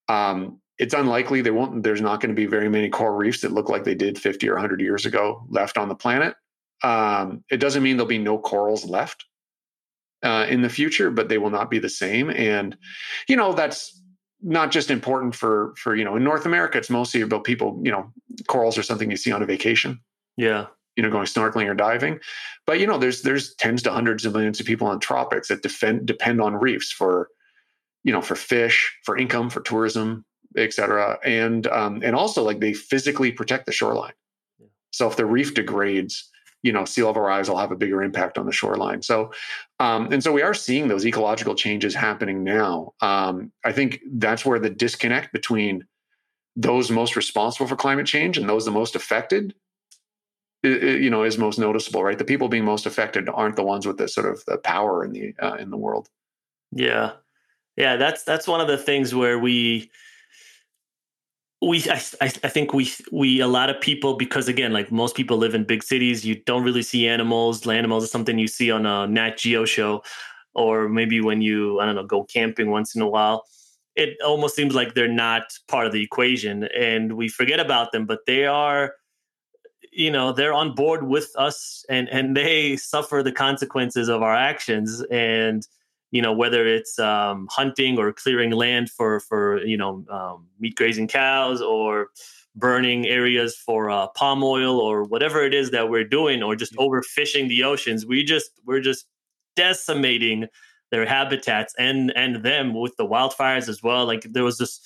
[0.08, 1.84] um, it's unlikely there won't.
[1.84, 4.48] There's not going to be very many coral reefs that look like they did 50
[4.50, 6.36] or 100 years ago left on the planet.
[6.84, 9.26] Um, it doesn't mean there'll be no corals left
[10.24, 12.30] uh, in the future, but they will not be the same.
[12.30, 12.78] And
[13.28, 14.02] you know that's
[14.42, 16.78] not just important for for you know in North America.
[16.78, 17.82] It's mostly about people.
[17.84, 18.14] You know,
[18.48, 20.00] corals are something you see on a vacation.
[20.38, 20.68] Yeah.
[21.00, 22.20] You know, going snorkeling or diving,
[22.68, 25.48] but you know, there's there's tens to hundreds of millions of people in the tropics
[25.48, 27.30] that defend depend on reefs for,
[28.04, 30.26] you know, for fish, for income, for tourism,
[30.58, 34.18] et cetera, and um, and also like they physically protect the shoreline.
[34.60, 34.68] Yeah.
[34.92, 36.30] So if the reef degrades,
[36.64, 39.02] you know sea level rise will have a bigger impact on the shoreline.
[39.02, 39.32] So,
[39.80, 42.92] um, and so we are seeing those ecological changes happening now.
[43.00, 45.86] Um, I think that's where the disconnect between
[46.58, 49.54] those most responsible for climate change and those the most affected
[50.64, 52.18] you know is most noticeable right?
[52.18, 55.12] The people being most affected aren't the ones with the sort of the power in
[55.12, 56.10] the uh, in the world.
[56.72, 57.14] Yeah.
[57.78, 59.90] Yeah that's that's one of the things where we
[61.62, 65.38] we I, I think we we a lot of people because again like most people
[65.38, 67.66] live in big cities you don't really see animals.
[67.66, 70.04] Land animals is something you see on a nat geo show
[70.56, 73.46] or maybe when you i don't know go camping once in a while.
[73.96, 78.06] It almost seems like they're not part of the equation and we forget about them
[78.06, 78.94] but they are
[80.00, 84.34] you know they're on board with us and and they suffer the consequences of our
[84.34, 85.04] actions.
[85.12, 85.68] And
[86.12, 90.76] you know whether it's um, hunting or clearing land for for you know um, meat
[90.76, 92.08] grazing cows or
[92.56, 96.74] burning areas for uh, palm oil or whatever it is that we're doing or just
[96.78, 99.06] overfishing the oceans we just we're just
[99.58, 100.48] decimating
[100.92, 104.06] their habitats and and them with the wildfires as well.
[104.06, 104.80] Like there was this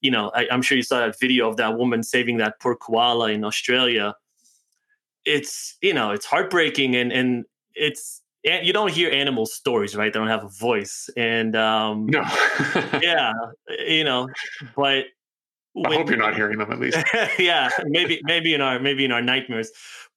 [0.00, 2.74] you know I, i'm sure you saw that video of that woman saving that poor
[2.74, 4.14] koala in australia
[5.30, 10.12] it's you know it's heartbreaking and and it's you don't hear animal stories, right?
[10.12, 12.22] They don't have a voice, and um, no,
[13.02, 13.32] yeah,
[13.86, 14.28] you know,
[14.74, 15.04] but
[15.72, 16.98] when, I hope you're not hearing them at least.
[17.38, 19.70] yeah, maybe maybe in our maybe in our nightmares.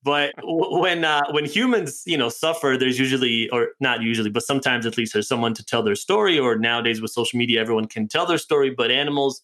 [0.03, 4.85] But when uh, when humans you know suffer, there's usually or not usually, but sometimes
[4.85, 6.39] at least there's someone to tell their story.
[6.39, 8.69] Or nowadays with social media, everyone can tell their story.
[8.69, 9.41] But animals,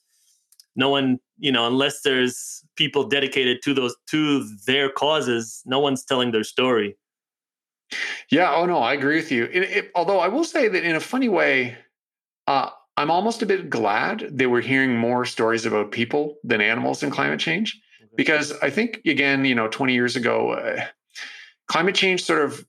[0.76, 6.04] no one you know unless there's people dedicated to those to their causes, no one's
[6.06, 6.96] telling their story.
[8.32, 8.54] Yeah.
[8.54, 9.46] Oh no, I agree with you.
[9.46, 11.78] It, it, although I will say that in a funny way,
[12.48, 17.02] uh, I'm almost a bit glad that we're hearing more stories about people than animals
[17.02, 17.80] in climate change,
[18.16, 20.86] because I think again, you know, 20 years ago, uh,
[21.68, 22.66] climate change sort of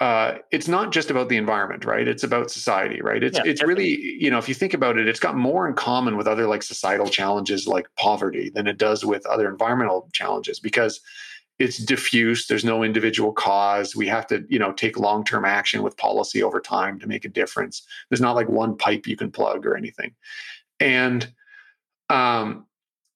[0.00, 2.08] uh, it's not just about the environment, right?
[2.08, 3.22] It's about society, right?
[3.22, 3.84] It's yeah, it's definitely.
[3.84, 6.46] really you know if you think about it, it's got more in common with other
[6.46, 11.00] like societal challenges like poverty than it does with other environmental challenges because
[11.58, 15.96] it's diffuse there's no individual cause we have to you know take long-term action with
[15.98, 19.66] policy over time to make a difference there's not like one pipe you can plug
[19.66, 20.14] or anything
[20.80, 21.30] and
[22.08, 22.64] um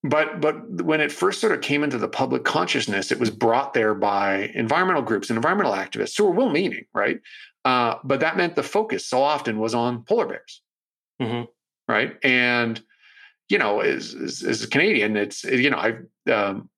[0.05, 3.75] but but when it first sort of came into the public consciousness it was brought
[3.75, 7.21] there by environmental groups and environmental activists who were well meaning right
[7.65, 10.63] uh, but that meant the focus so often was on polar bears
[11.21, 11.45] mm-hmm.
[11.91, 12.83] right and
[13.49, 15.97] you know as, as, as a canadian it's you know i
[16.33, 16.69] um,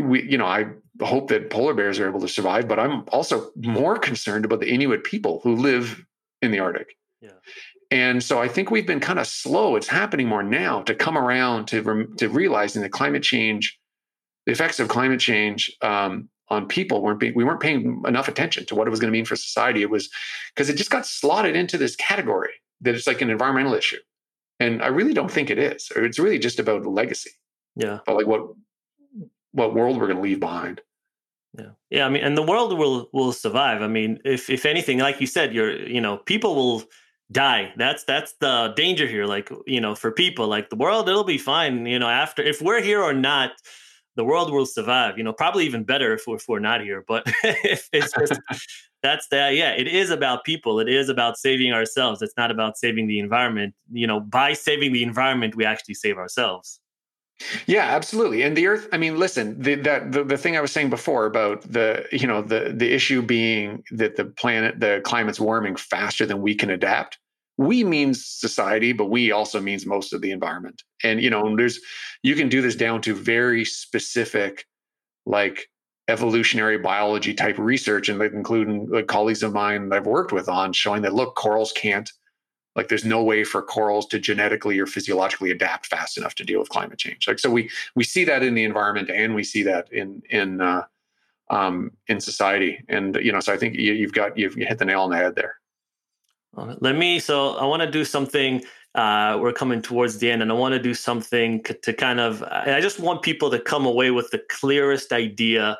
[0.00, 0.66] we, you know, I
[1.02, 4.70] hope that polar bears are able to survive, but I'm also more concerned about the
[4.70, 6.04] Inuit people who live
[6.42, 6.96] in the Arctic.
[7.20, 7.30] Yeah.
[7.90, 9.76] And so I think we've been kind of slow.
[9.76, 13.78] It's happening more now to come around to to realizing that climate change,
[14.46, 18.66] the effects of climate change um, on people weren't being we weren't paying enough attention
[18.66, 19.82] to what it was going to mean for society.
[19.82, 20.10] It was
[20.54, 23.98] because it just got slotted into this category that it's like an environmental issue,
[24.60, 25.90] and I really don't think it is.
[25.96, 27.30] It's really just about legacy.
[27.74, 28.00] Yeah.
[28.04, 28.48] But like what
[29.52, 30.82] what world we're going to leave behind.
[31.58, 32.04] Yeah, yeah.
[32.04, 33.80] I mean, and the world will will survive.
[33.80, 36.84] I mean, if if anything, like you said, you're you know, people will
[37.32, 37.72] die.
[37.76, 39.26] That's that's the danger here.
[39.26, 41.86] Like you know, for people, like the world, it'll be fine.
[41.86, 43.52] You know, after if we're here or not,
[44.16, 45.18] the world will survive.
[45.18, 47.04] You know, probably even better if we're, if we're not here.
[47.06, 48.40] But if it's just
[49.02, 49.54] that's that.
[49.54, 50.80] Yeah, it is about people.
[50.80, 52.22] It is about saving ourselves.
[52.22, 53.74] It's not about saving the environment.
[53.92, 56.80] You know, by saving the environment, we actually save ourselves.
[57.66, 58.42] Yeah, absolutely.
[58.42, 61.26] And the Earth, I mean, listen, the, that the, the thing I was saying before
[61.26, 66.26] about the you know the the issue being that the planet, the climate's warming faster
[66.26, 67.18] than we can adapt.
[67.56, 70.82] We means society, but we also means most of the environment.
[71.04, 71.80] And you know, there's
[72.22, 74.64] you can do this down to very specific,
[75.26, 75.68] like
[76.08, 81.02] evolutionary biology type research, and including like colleagues of mine I've worked with on showing
[81.02, 82.10] that look, corals can't
[82.78, 86.60] like there's no way for corals to genetically or physiologically adapt fast enough to deal
[86.60, 87.26] with climate change.
[87.26, 90.60] Like so, we we see that in the environment and we see that in in
[90.60, 90.84] uh,
[91.50, 92.84] um, in society.
[92.88, 95.10] And you know, so I think you, have got you've you hit the nail on
[95.10, 95.56] the head there.
[96.54, 97.18] Let me.
[97.18, 98.62] So I want to do something.
[98.94, 102.44] Uh, we're coming towards the end, and I want to do something to kind of.
[102.44, 105.76] I just want people to come away with the clearest idea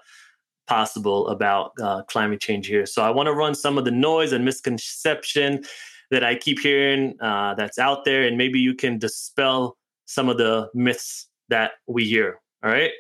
[0.67, 2.87] possible about uh, climate change here.
[2.87, 5.65] So I want to run some of the noise and misconception
[6.11, 10.39] that I keep hearing uh, that's out there, and maybe you can dispel some of
[10.39, 12.41] the myths that we hear.
[12.65, 12.93] All right.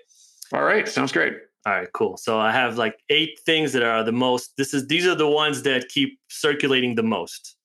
[0.52, 0.88] All right.
[0.88, 1.34] Sounds great.
[1.66, 2.16] All right, cool.
[2.16, 4.56] So I have like eight things that are the most.
[4.56, 7.56] This is these are the ones that keep circulating the most.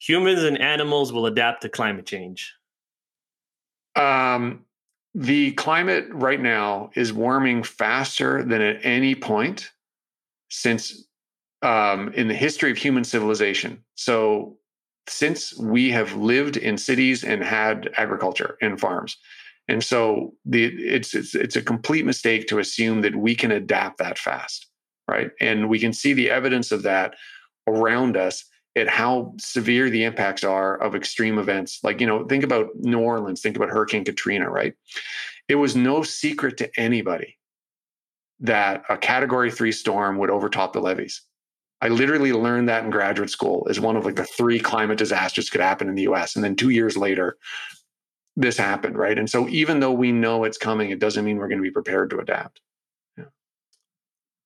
[0.00, 2.52] Humans and animals will adapt to climate change.
[3.94, 4.64] Um,
[5.14, 9.70] the climate right now is warming faster than at any point
[10.48, 11.04] since
[11.62, 13.82] um, in the history of human civilization.
[13.94, 14.56] So
[15.08, 19.16] since we have lived in cities and had agriculture and farms.
[19.68, 23.98] And so the it's, it's it's a complete mistake to assume that we can adapt
[23.98, 24.66] that fast,
[25.08, 25.30] right?
[25.40, 27.14] And we can see the evidence of that
[27.66, 28.44] around us
[28.74, 31.80] at how severe the impacts are of extreme events.
[31.82, 34.74] Like, you know, think about New Orleans, think about Hurricane Katrina, right?
[35.48, 37.38] It was no secret to anybody
[38.40, 41.22] that a category three storm would overtop the levees.
[41.82, 45.50] I literally learned that in graduate school as one of like the three climate disasters
[45.50, 46.36] could happen in the US.
[46.36, 47.38] And then two years later,
[48.36, 49.18] this happened, right?
[49.18, 51.72] And so even though we know it's coming, it doesn't mean we're going to be
[51.72, 52.60] prepared to adapt.
[53.18, 53.24] Yeah.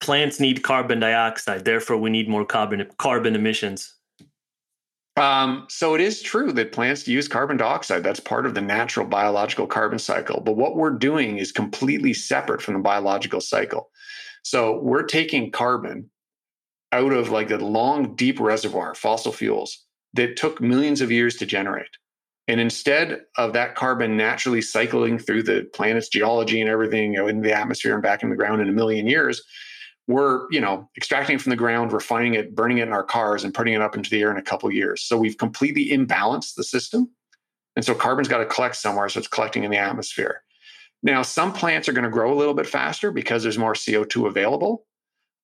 [0.00, 3.92] Plants need carbon dioxide, therefore we need more carbon carbon emissions.
[5.18, 8.02] Um, so it is true that plants use carbon dioxide.
[8.02, 10.40] That's part of the natural biological carbon cycle.
[10.40, 13.90] But what we're doing is completely separate from the biological cycle.
[14.42, 16.10] So we're taking carbon
[16.96, 19.84] out of like a long, deep reservoir, fossil fuels
[20.14, 21.90] that took millions of years to generate.
[22.48, 27.26] And instead of that carbon naturally cycling through the planet's geology and everything, you know,
[27.26, 29.42] in the atmosphere and back in the ground in a million years,
[30.06, 33.44] we're you know extracting it from the ground refining it burning it in our cars
[33.44, 36.54] and putting it up into the air in a couple years so we've completely imbalanced
[36.54, 37.10] the system
[37.74, 40.42] and so carbon's got to collect somewhere so it's collecting in the atmosphere
[41.02, 44.26] now some plants are going to grow a little bit faster because there's more co2
[44.26, 44.86] available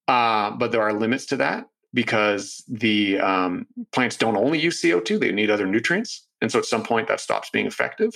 [0.09, 5.21] uh, but there are limits to that because the um, plants don't only use co2
[5.21, 8.13] they need other nutrients and so at some point that stops being effective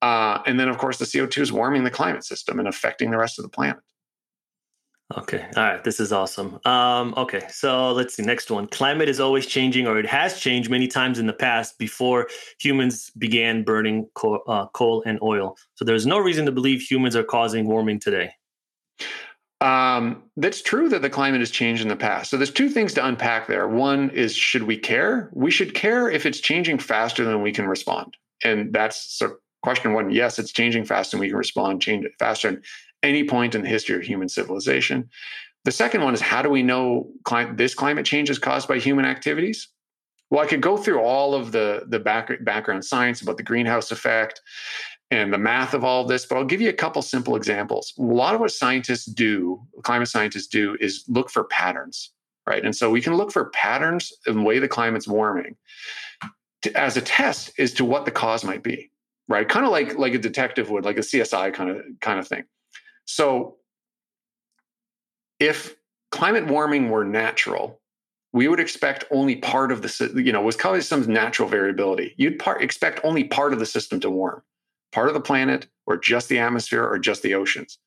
[0.00, 3.18] uh, and then of course the co2 is warming the climate system and affecting the
[3.18, 3.76] rest of the planet
[5.18, 5.46] Okay.
[5.56, 5.84] All right.
[5.84, 6.58] This is awesome.
[6.64, 7.42] Um, okay.
[7.50, 8.22] So let's see.
[8.22, 8.66] Next one.
[8.68, 13.10] Climate is always changing, or it has changed many times in the past before humans
[13.18, 14.08] began burning
[14.46, 15.56] uh, coal and oil.
[15.74, 18.32] So there's no reason to believe humans are causing warming today.
[19.62, 22.30] Um, that's true that the climate has changed in the past.
[22.30, 23.68] So there's two things to unpack there.
[23.68, 25.30] One is should we care?
[25.32, 28.16] We should care if it's changing faster than we can respond.
[28.44, 30.10] And that's so question one.
[30.10, 32.60] Yes, it's changing faster than we can respond, change it faster
[33.04, 35.08] any point in the history of human civilization.
[35.64, 37.12] The second one is how do we know
[37.54, 39.68] this climate change is caused by human activities?
[40.30, 43.92] Well, I could go through all of the, the back, background science about the greenhouse
[43.92, 44.40] effect
[45.12, 47.92] and the math of all of this, but I'll give you a couple simple examples.
[47.98, 52.12] A lot of what scientists do, climate scientists do, is look for patterns,
[52.46, 52.64] right?
[52.64, 55.56] And so we can look for patterns in the way the climate's warming
[56.62, 58.90] to, as a test as to what the cause might be,
[59.28, 59.46] right?
[59.46, 62.44] Kind of like like a detective would, like a CSI kind of kind of thing.
[63.04, 63.56] So,
[65.38, 65.76] if
[66.10, 67.82] climate warming were natural,
[68.32, 72.14] we would expect only part of the you know was causing some natural variability.
[72.16, 74.42] You'd part, expect only part of the system to warm,
[74.92, 77.78] part of the planet, or just the atmosphere, or just the oceans,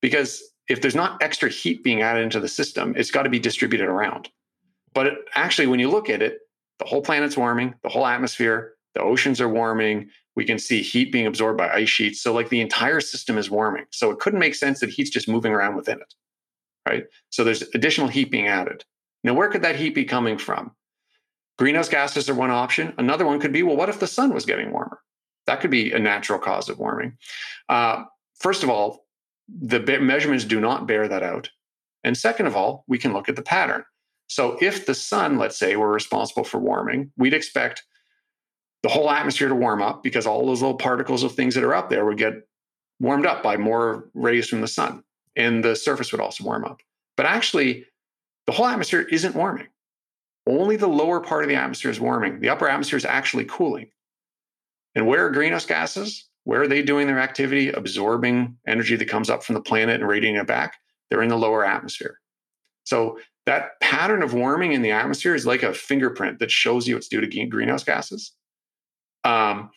[0.00, 3.38] because if there's not extra heat being added into the system, it's got to be
[3.38, 4.30] distributed around.
[4.94, 6.38] But it, actually, when you look at it,
[6.78, 11.12] the whole planet's warming, the whole atmosphere, the oceans are warming, we can see heat
[11.12, 12.22] being absorbed by ice sheets.
[12.22, 13.84] So, like the entire system is warming.
[13.90, 16.14] So, it couldn't make sense that heat's just moving around within it,
[16.88, 17.04] right?
[17.30, 18.84] So, there's additional heat being added.
[19.22, 20.72] Now, where could that heat be coming from?
[21.58, 22.94] Greenhouse gases are one option.
[22.98, 24.98] Another one could be well, what if the sun was getting warmer?
[25.46, 27.18] That could be a natural cause of warming.
[27.68, 28.04] Uh,
[28.38, 29.06] first of all,
[29.48, 31.50] the measurements do not bear that out.
[32.02, 33.84] And second of all, we can look at the pattern.
[34.26, 37.82] So, if the sun, let's say, were responsible for warming, we'd expect
[38.84, 41.74] the whole atmosphere to warm up because all those little particles of things that are
[41.74, 42.34] up there would get
[43.00, 45.02] warmed up by more rays from the sun
[45.36, 46.80] and the surface would also warm up
[47.16, 47.86] but actually
[48.46, 49.66] the whole atmosphere isn't warming
[50.46, 53.88] only the lower part of the atmosphere is warming the upper atmosphere is actually cooling
[54.94, 59.30] and where are greenhouse gases where are they doing their activity absorbing energy that comes
[59.30, 60.76] up from the planet and radiating it back
[61.10, 62.20] they're in the lower atmosphere
[62.84, 66.96] so that pattern of warming in the atmosphere is like a fingerprint that shows you
[66.96, 68.32] it's due to greenhouse gases
[69.24, 69.70] um,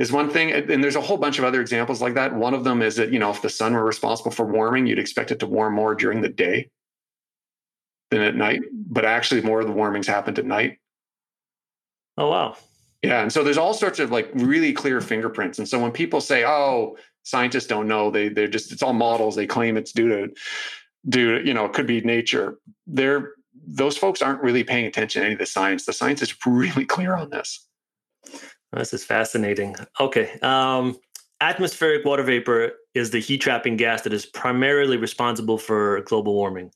[0.00, 0.50] is one thing.
[0.50, 2.34] And there's a whole bunch of other examples like that.
[2.34, 4.98] One of them is that, you know, if the sun were responsible for warming, you'd
[4.98, 6.70] expect it to warm more during the day
[8.10, 8.62] than at night.
[8.72, 10.78] But actually, more of the warmings happened at night.
[12.16, 12.56] Oh, wow.
[13.02, 13.22] Yeah.
[13.22, 15.58] And so there's all sorts of like really clear fingerprints.
[15.58, 19.36] And so when people say, oh, scientists don't know, they they're just it's all models,
[19.36, 20.28] they claim it's due to
[21.08, 22.58] due to, you know, it could be nature.
[22.86, 23.32] They're
[23.66, 25.86] those folks aren't really paying attention to any of the science.
[25.86, 27.66] The science is really clear on this.
[28.72, 29.76] This is fascinating.
[29.98, 30.38] Okay.
[30.40, 30.96] Um,
[31.40, 36.70] atmospheric water vapor is the heat trapping gas that is primarily responsible for global warming.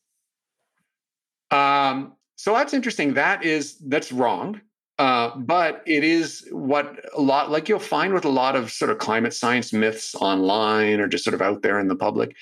[1.51, 3.15] Um, so that's interesting.
[3.15, 4.61] That is that's wrong.
[4.99, 8.93] Uh, but it is what a lot like you'll find with a lot of sort
[8.93, 12.37] of climate science myths online or just sort of out there in the public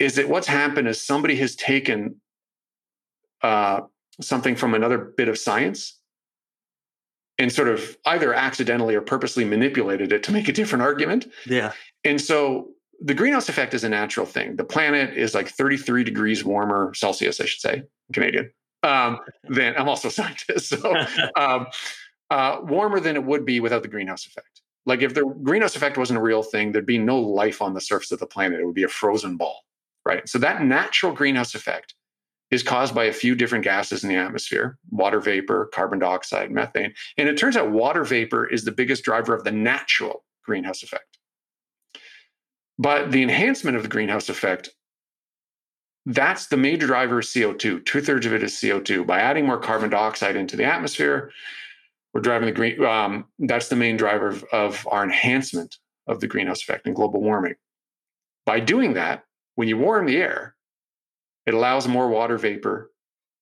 [0.00, 2.16] is that what's happened is somebody has taken
[3.42, 3.80] uh,
[4.20, 5.98] something from another bit of science
[7.38, 11.26] and sort of either accidentally or purposely manipulated it to make a different argument.
[11.46, 11.72] Yeah.
[12.04, 12.68] And so
[13.00, 14.56] the greenhouse effect is a natural thing.
[14.56, 17.82] The planet is like 33 degrees warmer Celsius, I should say,
[18.12, 18.50] Canadian.
[18.84, 20.94] Um, than I'm also a scientist, so
[21.36, 21.66] um,
[22.30, 24.60] uh, warmer than it would be without the greenhouse effect.
[24.86, 27.80] Like if the greenhouse effect wasn't a real thing, there'd be no life on the
[27.80, 28.60] surface of the planet.
[28.60, 29.64] It would be a frozen ball,
[30.04, 30.28] right?
[30.28, 31.94] So that natural greenhouse effect
[32.50, 36.94] is caused by a few different gases in the atmosphere water vapor, carbon dioxide, methane.
[37.16, 41.18] And it turns out water vapor is the biggest driver of the natural greenhouse effect.
[42.78, 44.70] But the enhancement of the greenhouse effect,
[46.06, 47.84] that's the major driver of CO2.
[47.84, 49.06] Two thirds of it is CO2.
[49.06, 51.30] By adding more carbon dioxide into the atmosphere,
[52.12, 52.84] we're driving the green.
[52.84, 57.20] Um, that's the main driver of, of our enhancement of the greenhouse effect and global
[57.20, 57.54] warming.
[58.44, 59.24] By doing that,
[59.54, 60.54] when you warm the air,
[61.46, 62.90] it allows more water vapor,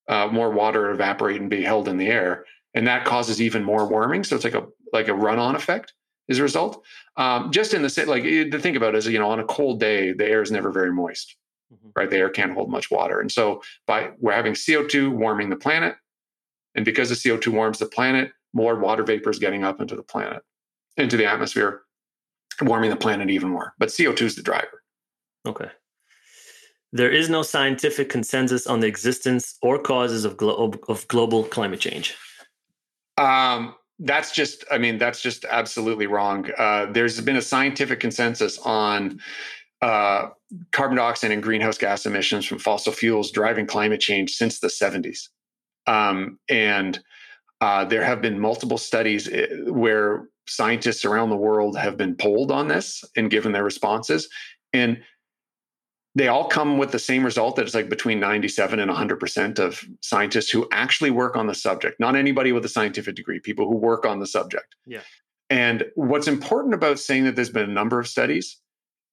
[0.08, 2.44] uh, more water evaporate and be held in the air,
[2.74, 4.24] and that causes even more warming.
[4.24, 5.94] So it's like a like a run-on effect
[6.28, 6.84] as a result.
[7.16, 10.12] Um, just in the like to think about is you know on a cold day
[10.12, 11.36] the air is never very moist.
[11.96, 12.10] Right?
[12.10, 15.56] The air can't hold much water, and so by we're having CO two warming the
[15.56, 15.96] planet,
[16.74, 19.96] and because the CO two warms the planet, more water vapor is getting up into
[19.96, 20.42] the planet,
[20.96, 21.82] into the atmosphere,
[22.60, 23.74] warming the planet even more.
[23.78, 24.82] But CO two is the driver.
[25.46, 25.70] Okay.
[26.92, 31.80] There is no scientific consensus on the existence or causes of, glo- of global climate
[31.80, 32.14] change.
[33.16, 36.50] Um, that's just, I mean, that's just absolutely wrong.
[36.58, 39.20] Uh, there's been a scientific consensus on
[39.82, 40.28] uh,
[40.70, 45.28] carbon dioxide and greenhouse gas emissions from fossil fuels driving climate change since the 70s.
[45.86, 47.00] Um, and
[47.60, 52.52] uh, there have been multiple studies eh, where scientists around the world have been polled
[52.52, 54.28] on this and given their responses.
[54.72, 55.02] And
[56.14, 59.84] they all come with the same result that it's like between 97 and 100% of
[60.00, 63.76] scientists who actually work on the subject not anybody with a scientific degree people who
[63.76, 65.00] work on the subject yeah
[65.48, 68.58] and what's important about saying that there's been a number of studies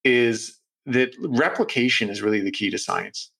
[0.04, 3.30] is that replication is really the key to science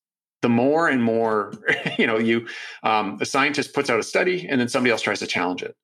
[0.43, 1.53] the more and more
[1.99, 2.47] you know you
[2.83, 5.77] um, a scientist puts out a study and then somebody else tries to challenge it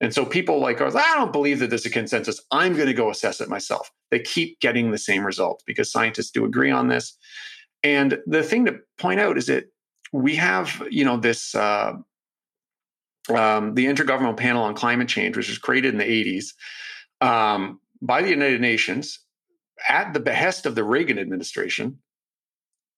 [0.00, 2.40] and so people like I don't believe that there's a consensus.
[2.50, 3.90] I'm going to go assess it myself.
[4.10, 7.16] They keep getting the same result because scientists do agree on this.
[7.82, 9.70] And the thing to point out is that
[10.12, 11.94] we have, you know, this uh,
[13.30, 18.22] um, the Intergovernmental Panel on Climate Change, which was created in the 80s um, by
[18.22, 19.20] the United Nations
[19.88, 21.98] at the behest of the Reagan administration,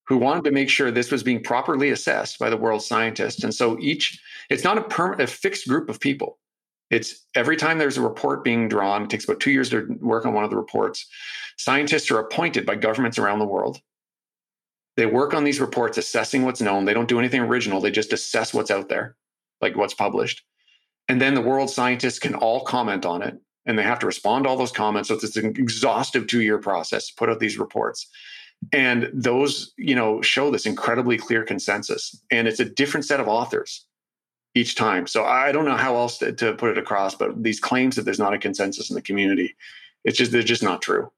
[0.07, 3.45] who wanted to make sure this was being properly assessed by the world scientists.
[3.45, 6.39] And so each, it's not a, perm- a fixed group of people
[6.91, 10.25] it's every time there's a report being drawn, it takes about two years to work
[10.25, 11.07] on one of the reports.
[11.57, 13.81] Scientists are appointed by governments around the world.
[14.97, 16.85] They work on these reports, assessing what's known.
[16.85, 19.17] They don't do anything original, they just assess what's out there,
[19.61, 20.43] like what's published.
[21.09, 23.39] And then the world scientists can all comment on it
[23.69, 25.09] and they have to respond to all those comments.
[25.09, 28.09] So it's an exhaustive two year process to put out these reports.
[28.73, 32.21] And those, you know, show this incredibly clear consensus.
[32.33, 33.85] And it's a different set of authors
[34.55, 35.07] each time.
[35.07, 38.03] So I don't know how else to, to, put it across, but these claims that
[38.03, 39.55] there's not a consensus in the community,
[40.03, 41.13] it's just they're just not true.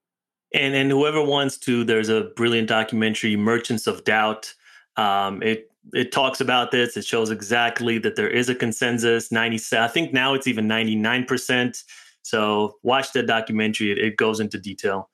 [0.53, 4.53] And and whoever wants to, there's a brilliant documentary, Merchants of Doubt.
[4.97, 6.97] Um, it it talks about this.
[6.97, 9.31] It shows exactly that there is a consensus.
[9.31, 11.85] Ninety, I think now it's even ninety nine percent.
[12.31, 13.91] So watch that documentary.
[13.91, 15.11] It, it goes into detail.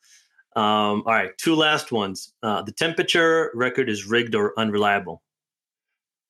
[0.54, 2.32] Um, all right, two last ones.
[2.42, 5.22] Uh, the temperature record is rigged or unreliable.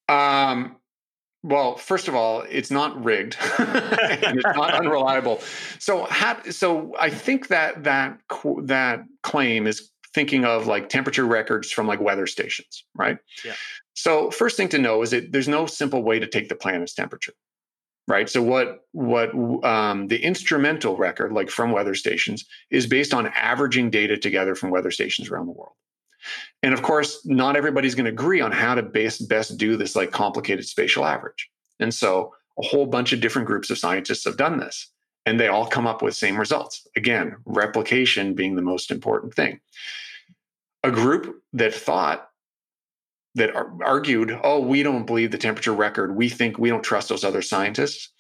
[0.08, 0.76] Um,
[1.42, 5.40] well, first of all, it's not rigged and it's not unreliable.
[5.78, 6.08] So,
[6.50, 8.18] so I think that that
[8.62, 13.18] that claim is thinking of like temperature records from like weather stations, right?
[13.44, 13.54] Yeah.
[13.94, 16.94] So, first thing to know is that there's no simple way to take the planet's
[16.94, 17.32] temperature,
[18.08, 18.28] right?
[18.28, 19.34] So, what what
[19.64, 24.70] um, the instrumental record, like from weather stations, is based on averaging data together from
[24.70, 25.72] weather stations around the world.
[26.62, 29.96] And of course, not everybody's going to agree on how to best best do this
[29.96, 31.48] like complicated spatial average.
[31.80, 34.90] And so a whole bunch of different groups of scientists have done this
[35.26, 36.86] and they all come up with same results.
[36.96, 39.60] Again, replication being the most important thing.
[40.84, 42.28] A group that thought
[43.36, 43.54] that
[43.84, 46.16] argued, oh, we don't believe the temperature record.
[46.16, 48.10] We think we don't trust those other scientists.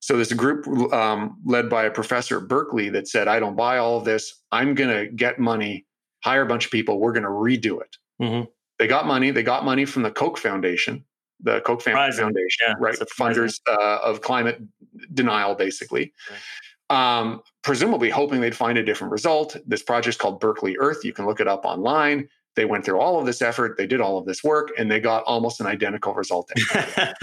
[0.00, 3.56] So there's a group um, led by a professor at Berkeley that said, I don't
[3.56, 4.42] buy all of this.
[4.52, 5.86] I'm going to get money
[6.22, 7.00] hire a bunch of people.
[7.00, 7.96] We're going to redo it.
[8.20, 8.44] Mm-hmm.
[8.78, 9.30] They got money.
[9.30, 11.04] They got money from the Koch Foundation,
[11.40, 12.98] the Koch family Foundation, yeah, right?
[12.98, 14.60] The funders uh, of climate
[15.14, 16.12] denial, basically.
[16.30, 17.18] Right.
[17.18, 19.56] Um, presumably hoping they'd find a different result.
[19.66, 21.04] This project's called Berkeley Earth.
[21.04, 22.28] You can look it up online.
[22.56, 25.00] They went through all of this effort, they did all of this work, and they
[25.00, 26.50] got almost an identical result.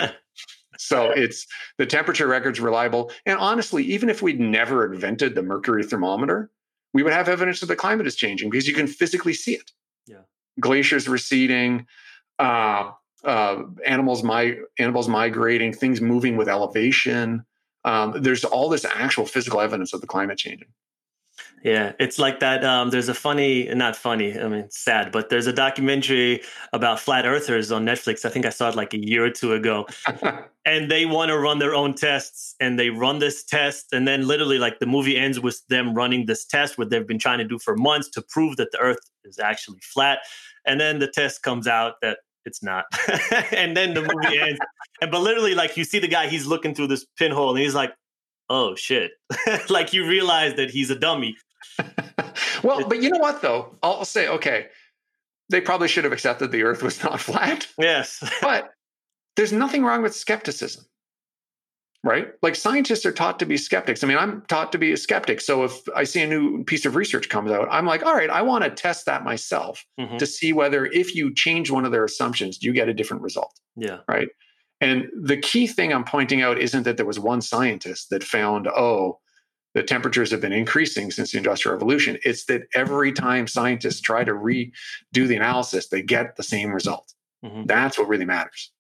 [0.77, 1.47] so it's
[1.77, 3.11] the temperature record's reliable.
[3.25, 6.49] And honestly, even if we'd never invented the mercury thermometer,
[6.93, 9.71] we would have evidence that the climate is changing because you can physically see it.
[10.05, 10.21] Yeah.
[10.59, 11.87] Glaciers receding,
[12.39, 12.91] uh,
[13.23, 17.45] uh, animals, my animals migrating, things moving with elevation.
[17.85, 20.67] Um, there's all this actual physical evidence of the climate changing.
[21.63, 22.65] Yeah, it's like that.
[22.65, 26.41] Um, there's a funny, not funny, I mean, sad, but there's a documentary
[26.73, 28.25] about flat earthers on Netflix.
[28.25, 29.85] I think I saw it like a year or two ago.
[30.65, 33.93] and they want to run their own tests and they run this test.
[33.93, 37.19] And then literally, like the movie ends with them running this test, what they've been
[37.19, 40.19] trying to do for months to prove that the earth is actually flat.
[40.65, 42.85] And then the test comes out that it's not.
[43.51, 44.59] and then the movie ends.
[44.99, 47.75] And but literally, like you see the guy, he's looking through this pinhole and he's
[47.75, 47.93] like,
[48.49, 49.11] oh shit.
[49.69, 51.35] like you realize that he's a dummy.
[52.63, 53.75] well, but you know what though?
[53.83, 54.67] I'll say, okay,
[55.49, 57.67] they probably should have accepted the earth was not flat.
[57.77, 58.23] Yes.
[58.41, 58.69] but
[59.35, 60.85] there's nothing wrong with skepticism.
[62.03, 62.29] Right?
[62.41, 64.03] Like scientists are taught to be skeptics.
[64.03, 65.39] I mean, I'm taught to be a skeptic.
[65.39, 68.29] So if I see a new piece of research comes out, I'm like, all right,
[68.29, 70.17] I want to test that myself mm-hmm.
[70.17, 73.21] to see whether if you change one of their assumptions, do you get a different
[73.21, 73.53] result?
[73.75, 73.99] Yeah.
[74.07, 74.29] Right.
[74.81, 78.67] And the key thing I'm pointing out isn't that there was one scientist that found,
[78.67, 79.19] oh,
[79.73, 82.17] the temperatures have been increasing since the industrial revolution.
[82.23, 84.71] It's that every time scientists try to redo
[85.13, 87.13] the analysis they get the same result.
[87.43, 87.65] Mm-hmm.
[87.65, 88.71] that's what really matters.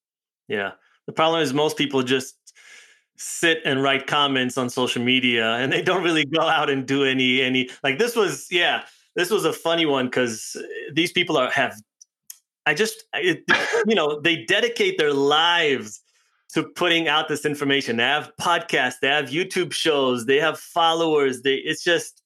[0.47, 0.71] Yeah.
[1.07, 2.35] The problem is most people just
[3.17, 7.03] sit and write comments on social media and they don't really go out and do
[7.03, 8.83] any any like this was yeah
[9.15, 10.57] this was a funny one because
[10.91, 11.75] these people are have
[12.65, 13.43] i just it,
[13.87, 16.00] you know they dedicate their lives
[16.53, 17.97] to putting out this information.
[17.97, 21.41] They have podcasts, they have YouTube shows, they have followers.
[21.41, 22.21] They it's just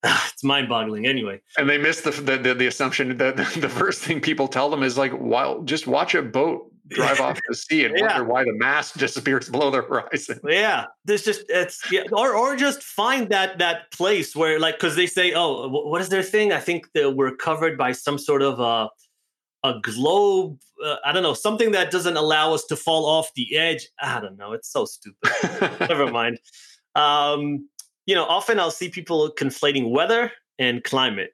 [0.04, 4.48] it's mind-boggling anyway and they miss the, the the, assumption that the first thing people
[4.48, 8.06] tell them is like well just watch a boat drive off the sea and yeah.
[8.06, 12.56] wonder why the mast disappears below the horizon yeah there's just it's yeah or or
[12.56, 16.52] just find that that place where like because they say oh what is their thing
[16.52, 18.88] i think that we're covered by some sort of uh
[19.62, 23.56] a globe uh, i don't know something that doesn't allow us to fall off the
[23.56, 23.86] edge.
[24.00, 25.30] I don't know it's so stupid.
[25.88, 26.38] Never mind.
[26.94, 27.68] Um,
[28.06, 31.32] you know often i'll see people conflating weather and climate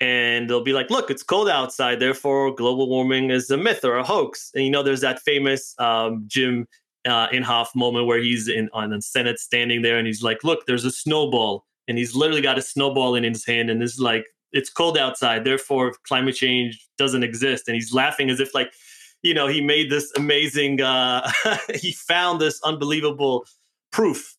[0.00, 3.96] and they'll be like look it's cold outside therefore global warming is a myth or
[3.96, 4.50] a hoax.
[4.54, 6.66] And you know there's that famous um, jim
[7.06, 10.66] uh, inhofe moment where he's in on the senate standing there and he's like look
[10.66, 14.00] there's a snowball and he's literally got a snowball in his hand and this is
[14.00, 17.68] like it's cold outside, therefore climate change doesn't exist.
[17.68, 18.72] And he's laughing as if like,
[19.22, 21.30] you know, he made this amazing, uh,
[21.74, 23.44] he found this unbelievable
[23.90, 24.36] proof.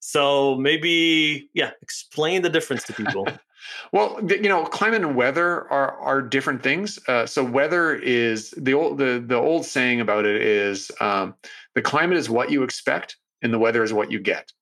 [0.00, 3.26] So maybe, yeah, explain the difference to people.
[3.92, 6.98] well, you know, climate and weather are are different things.
[7.08, 11.34] Uh, so weather is the old the the old saying about it is um,
[11.74, 14.52] the climate is what you expect, and the weather is what you get.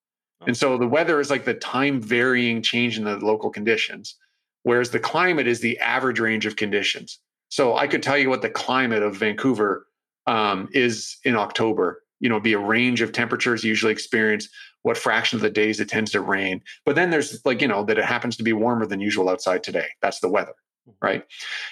[0.47, 4.17] And so the weather is like the time varying change in the local conditions
[4.63, 7.19] whereas the climate is the average range of conditions.
[7.49, 9.87] So I could tell you what the climate of Vancouver
[10.27, 12.03] um, is in October.
[12.21, 14.49] You know, be a range of temperatures usually experience,
[14.83, 16.63] what fraction of the days it tends to rain.
[16.87, 19.63] But then there's like, you know, that it happens to be warmer than usual outside
[19.63, 19.89] today.
[20.01, 20.55] That's the weather,
[20.89, 21.05] mm-hmm.
[21.05, 21.25] right?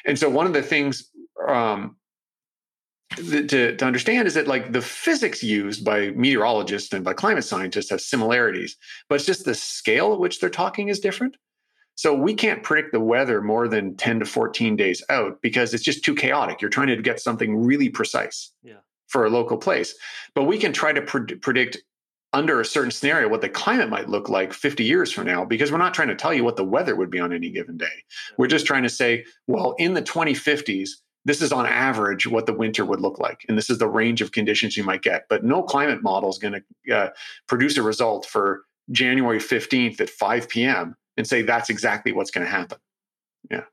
[0.05, 1.09] And so one of the things
[1.49, 1.97] um,
[3.17, 7.91] to, to understand is that like the physics used by meteorologists and by climate scientists
[7.91, 8.77] have similarities,
[9.09, 11.37] but it's just the scale at which they're talking is different.
[12.01, 15.83] So we can't predict the weather more than 10 to 14 days out because it's
[15.83, 16.63] just too chaotic.
[16.63, 18.79] You're trying to get something really precise yeah.
[19.07, 19.95] for a local place.
[20.35, 21.77] But we can try to pre- predict
[22.33, 25.71] under a certain scenario what the climate might look like 50 years from now because
[25.71, 27.85] we're not trying to tell you what the weather would be on any given day.
[27.85, 28.35] Yeah.
[28.39, 30.89] We're just trying to say, well, in the 2050s,
[31.27, 34.23] this is on average what the winter would look like and this is the range
[34.23, 37.11] of conditions you might get but no climate model is going to uh,
[37.47, 42.47] produce a result for january 15th at 5 p.m and say that's exactly what's going
[42.47, 42.79] to happen.
[43.51, 43.65] Yeah.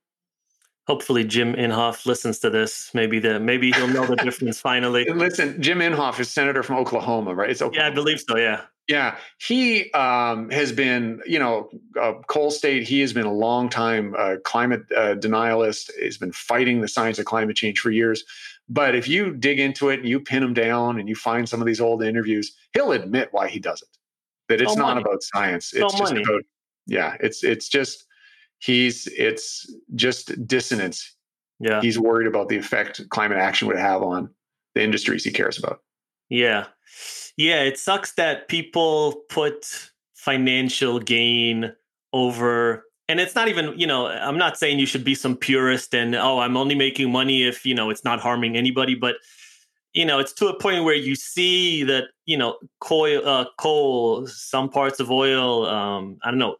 [0.86, 2.92] Hopefully, Jim Inhofe listens to this.
[2.94, 5.06] Maybe the maybe he'll know the difference finally.
[5.06, 7.50] Listen, Jim Inhofe is senator from Oklahoma, right?
[7.50, 7.88] It's Oklahoma.
[7.88, 8.38] Yeah, I believe so.
[8.38, 8.62] Yeah.
[8.90, 11.70] Yeah, he um, has been, you know,
[12.00, 12.84] uh, Coal State.
[12.84, 15.92] He has been a long time uh, climate uh, denialist.
[16.02, 18.24] He's been fighting the science of climate change for years.
[18.70, 21.60] But if you dig into it and you pin him down and you find some
[21.60, 23.90] of these old interviews, he'll admit why he does it.
[24.48, 25.74] That it's not about science.
[25.74, 26.24] It's just money.
[26.24, 26.44] about
[26.88, 28.06] yeah it's it's just
[28.60, 31.16] he's it's just dissonance.
[31.60, 31.82] Yeah.
[31.82, 34.30] He's worried about the effect climate action would have on
[34.76, 35.82] the industries he cares about.
[36.30, 36.68] Yeah.
[37.36, 41.74] Yeah it sucks that people put financial gain
[42.14, 45.94] over and it's not even you know i'm not saying you should be some purist
[45.94, 49.16] and oh i'm only making money if you know it's not harming anybody but
[49.94, 54.28] you know it's to a point where you see that you know coal uh, coal
[54.28, 56.56] some parts of oil um, i don't know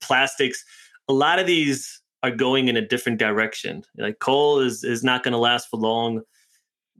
[0.00, 0.64] plastics
[1.08, 3.82] a lot of these are going in a different direction.
[3.96, 6.22] Like coal is is not going to last for long.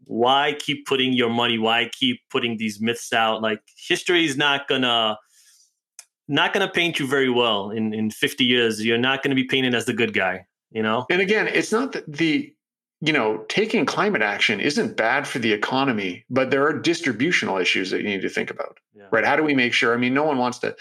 [0.05, 3.43] Why keep putting your money why keep putting these myths out?
[3.43, 5.19] Like history is not gonna
[6.29, 8.85] not gonna paint you very well in in 50 years.
[8.85, 11.07] You're not gonna be painted as the good guy you know?
[11.11, 12.53] And again it's not that the
[13.01, 17.91] you know taking climate action isn't bad for the economy but there are distributional issues
[17.91, 19.05] that you need to think about yeah.
[19.13, 19.25] right?
[19.25, 20.75] How do we make sure i mean no one wants to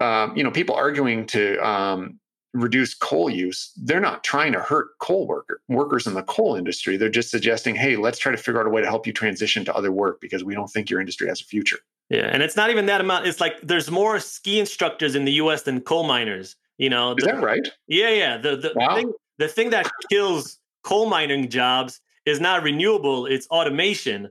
[0.00, 2.18] um, you know people arguing to um,
[2.52, 6.96] reduce coal use, they're not trying to hurt coal worker workers in the coal industry.
[6.96, 9.64] They're just suggesting, hey, let's try to figure out a way to help you transition
[9.66, 11.78] to other work because we don't think your industry has a future.
[12.10, 13.26] Yeah, and it's not even that amount.
[13.26, 15.62] It's like there's more ski instructors in the U.S.
[15.62, 16.56] than coal miners.
[16.78, 17.68] You know, is the, that right?
[17.86, 18.38] Yeah, yeah.
[18.38, 18.94] The the, wow.
[18.94, 24.30] thing the thing that kills coal mining jobs is not renewable; it's automation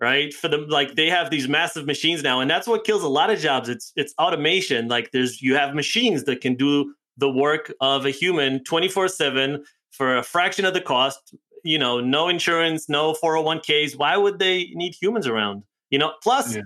[0.00, 0.32] right?
[0.32, 3.30] For them like they have these massive machines now and that's what kills a lot
[3.30, 3.68] of jobs.
[3.68, 4.88] It's it's automation.
[4.88, 9.64] Like there's you have machines that can do the work of a human 24 7
[9.90, 14.70] for a fraction of the cost you know no insurance no 401ks why would they
[14.74, 15.62] need humans around
[15.94, 16.12] you know?
[16.24, 16.62] Plus yeah.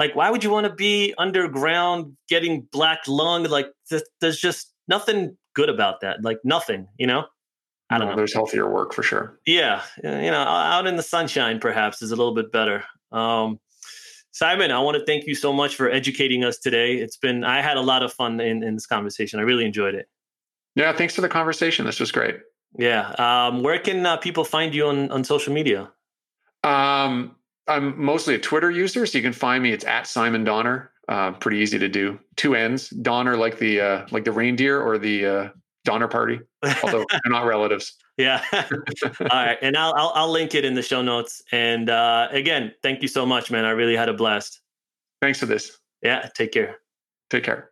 [0.00, 3.44] like why would you want to be underground getting black lung?
[3.44, 7.24] Like th- there's just nothing good about that like nothing you know
[7.92, 11.02] i don't no, know there's healthier work for sure yeah you know out in the
[11.02, 13.58] sunshine perhaps is a little bit better um
[14.34, 16.94] Simon, I want to thank you so much for educating us today.
[16.94, 19.38] It's been, I had a lot of fun in, in this conversation.
[19.38, 20.08] I really enjoyed it.
[20.74, 21.84] Yeah, thanks for the conversation.
[21.84, 22.36] This was great.
[22.78, 23.10] Yeah.
[23.18, 25.90] Um, where can uh, people find you on, on social media?
[26.64, 27.36] Um,
[27.68, 29.72] I'm mostly a Twitter user, so you can find me.
[29.72, 30.90] It's at Simon Donner.
[31.08, 32.18] Uh, pretty easy to do.
[32.36, 32.88] Two N's.
[32.88, 35.48] Donner, like the uh, like the reindeer or the uh,
[35.84, 36.40] Donner Party,
[36.82, 37.94] although they're not relatives.
[38.18, 38.44] Yeah.
[38.52, 41.40] All right, and I'll, I'll, I'll link it in the show notes.
[41.50, 43.64] And uh, again, thank you so much, man.
[43.64, 44.60] I really had a blast.
[45.22, 45.78] Thanks for this.
[46.02, 46.28] Yeah.
[46.36, 46.76] Take care.
[47.30, 47.71] Take care.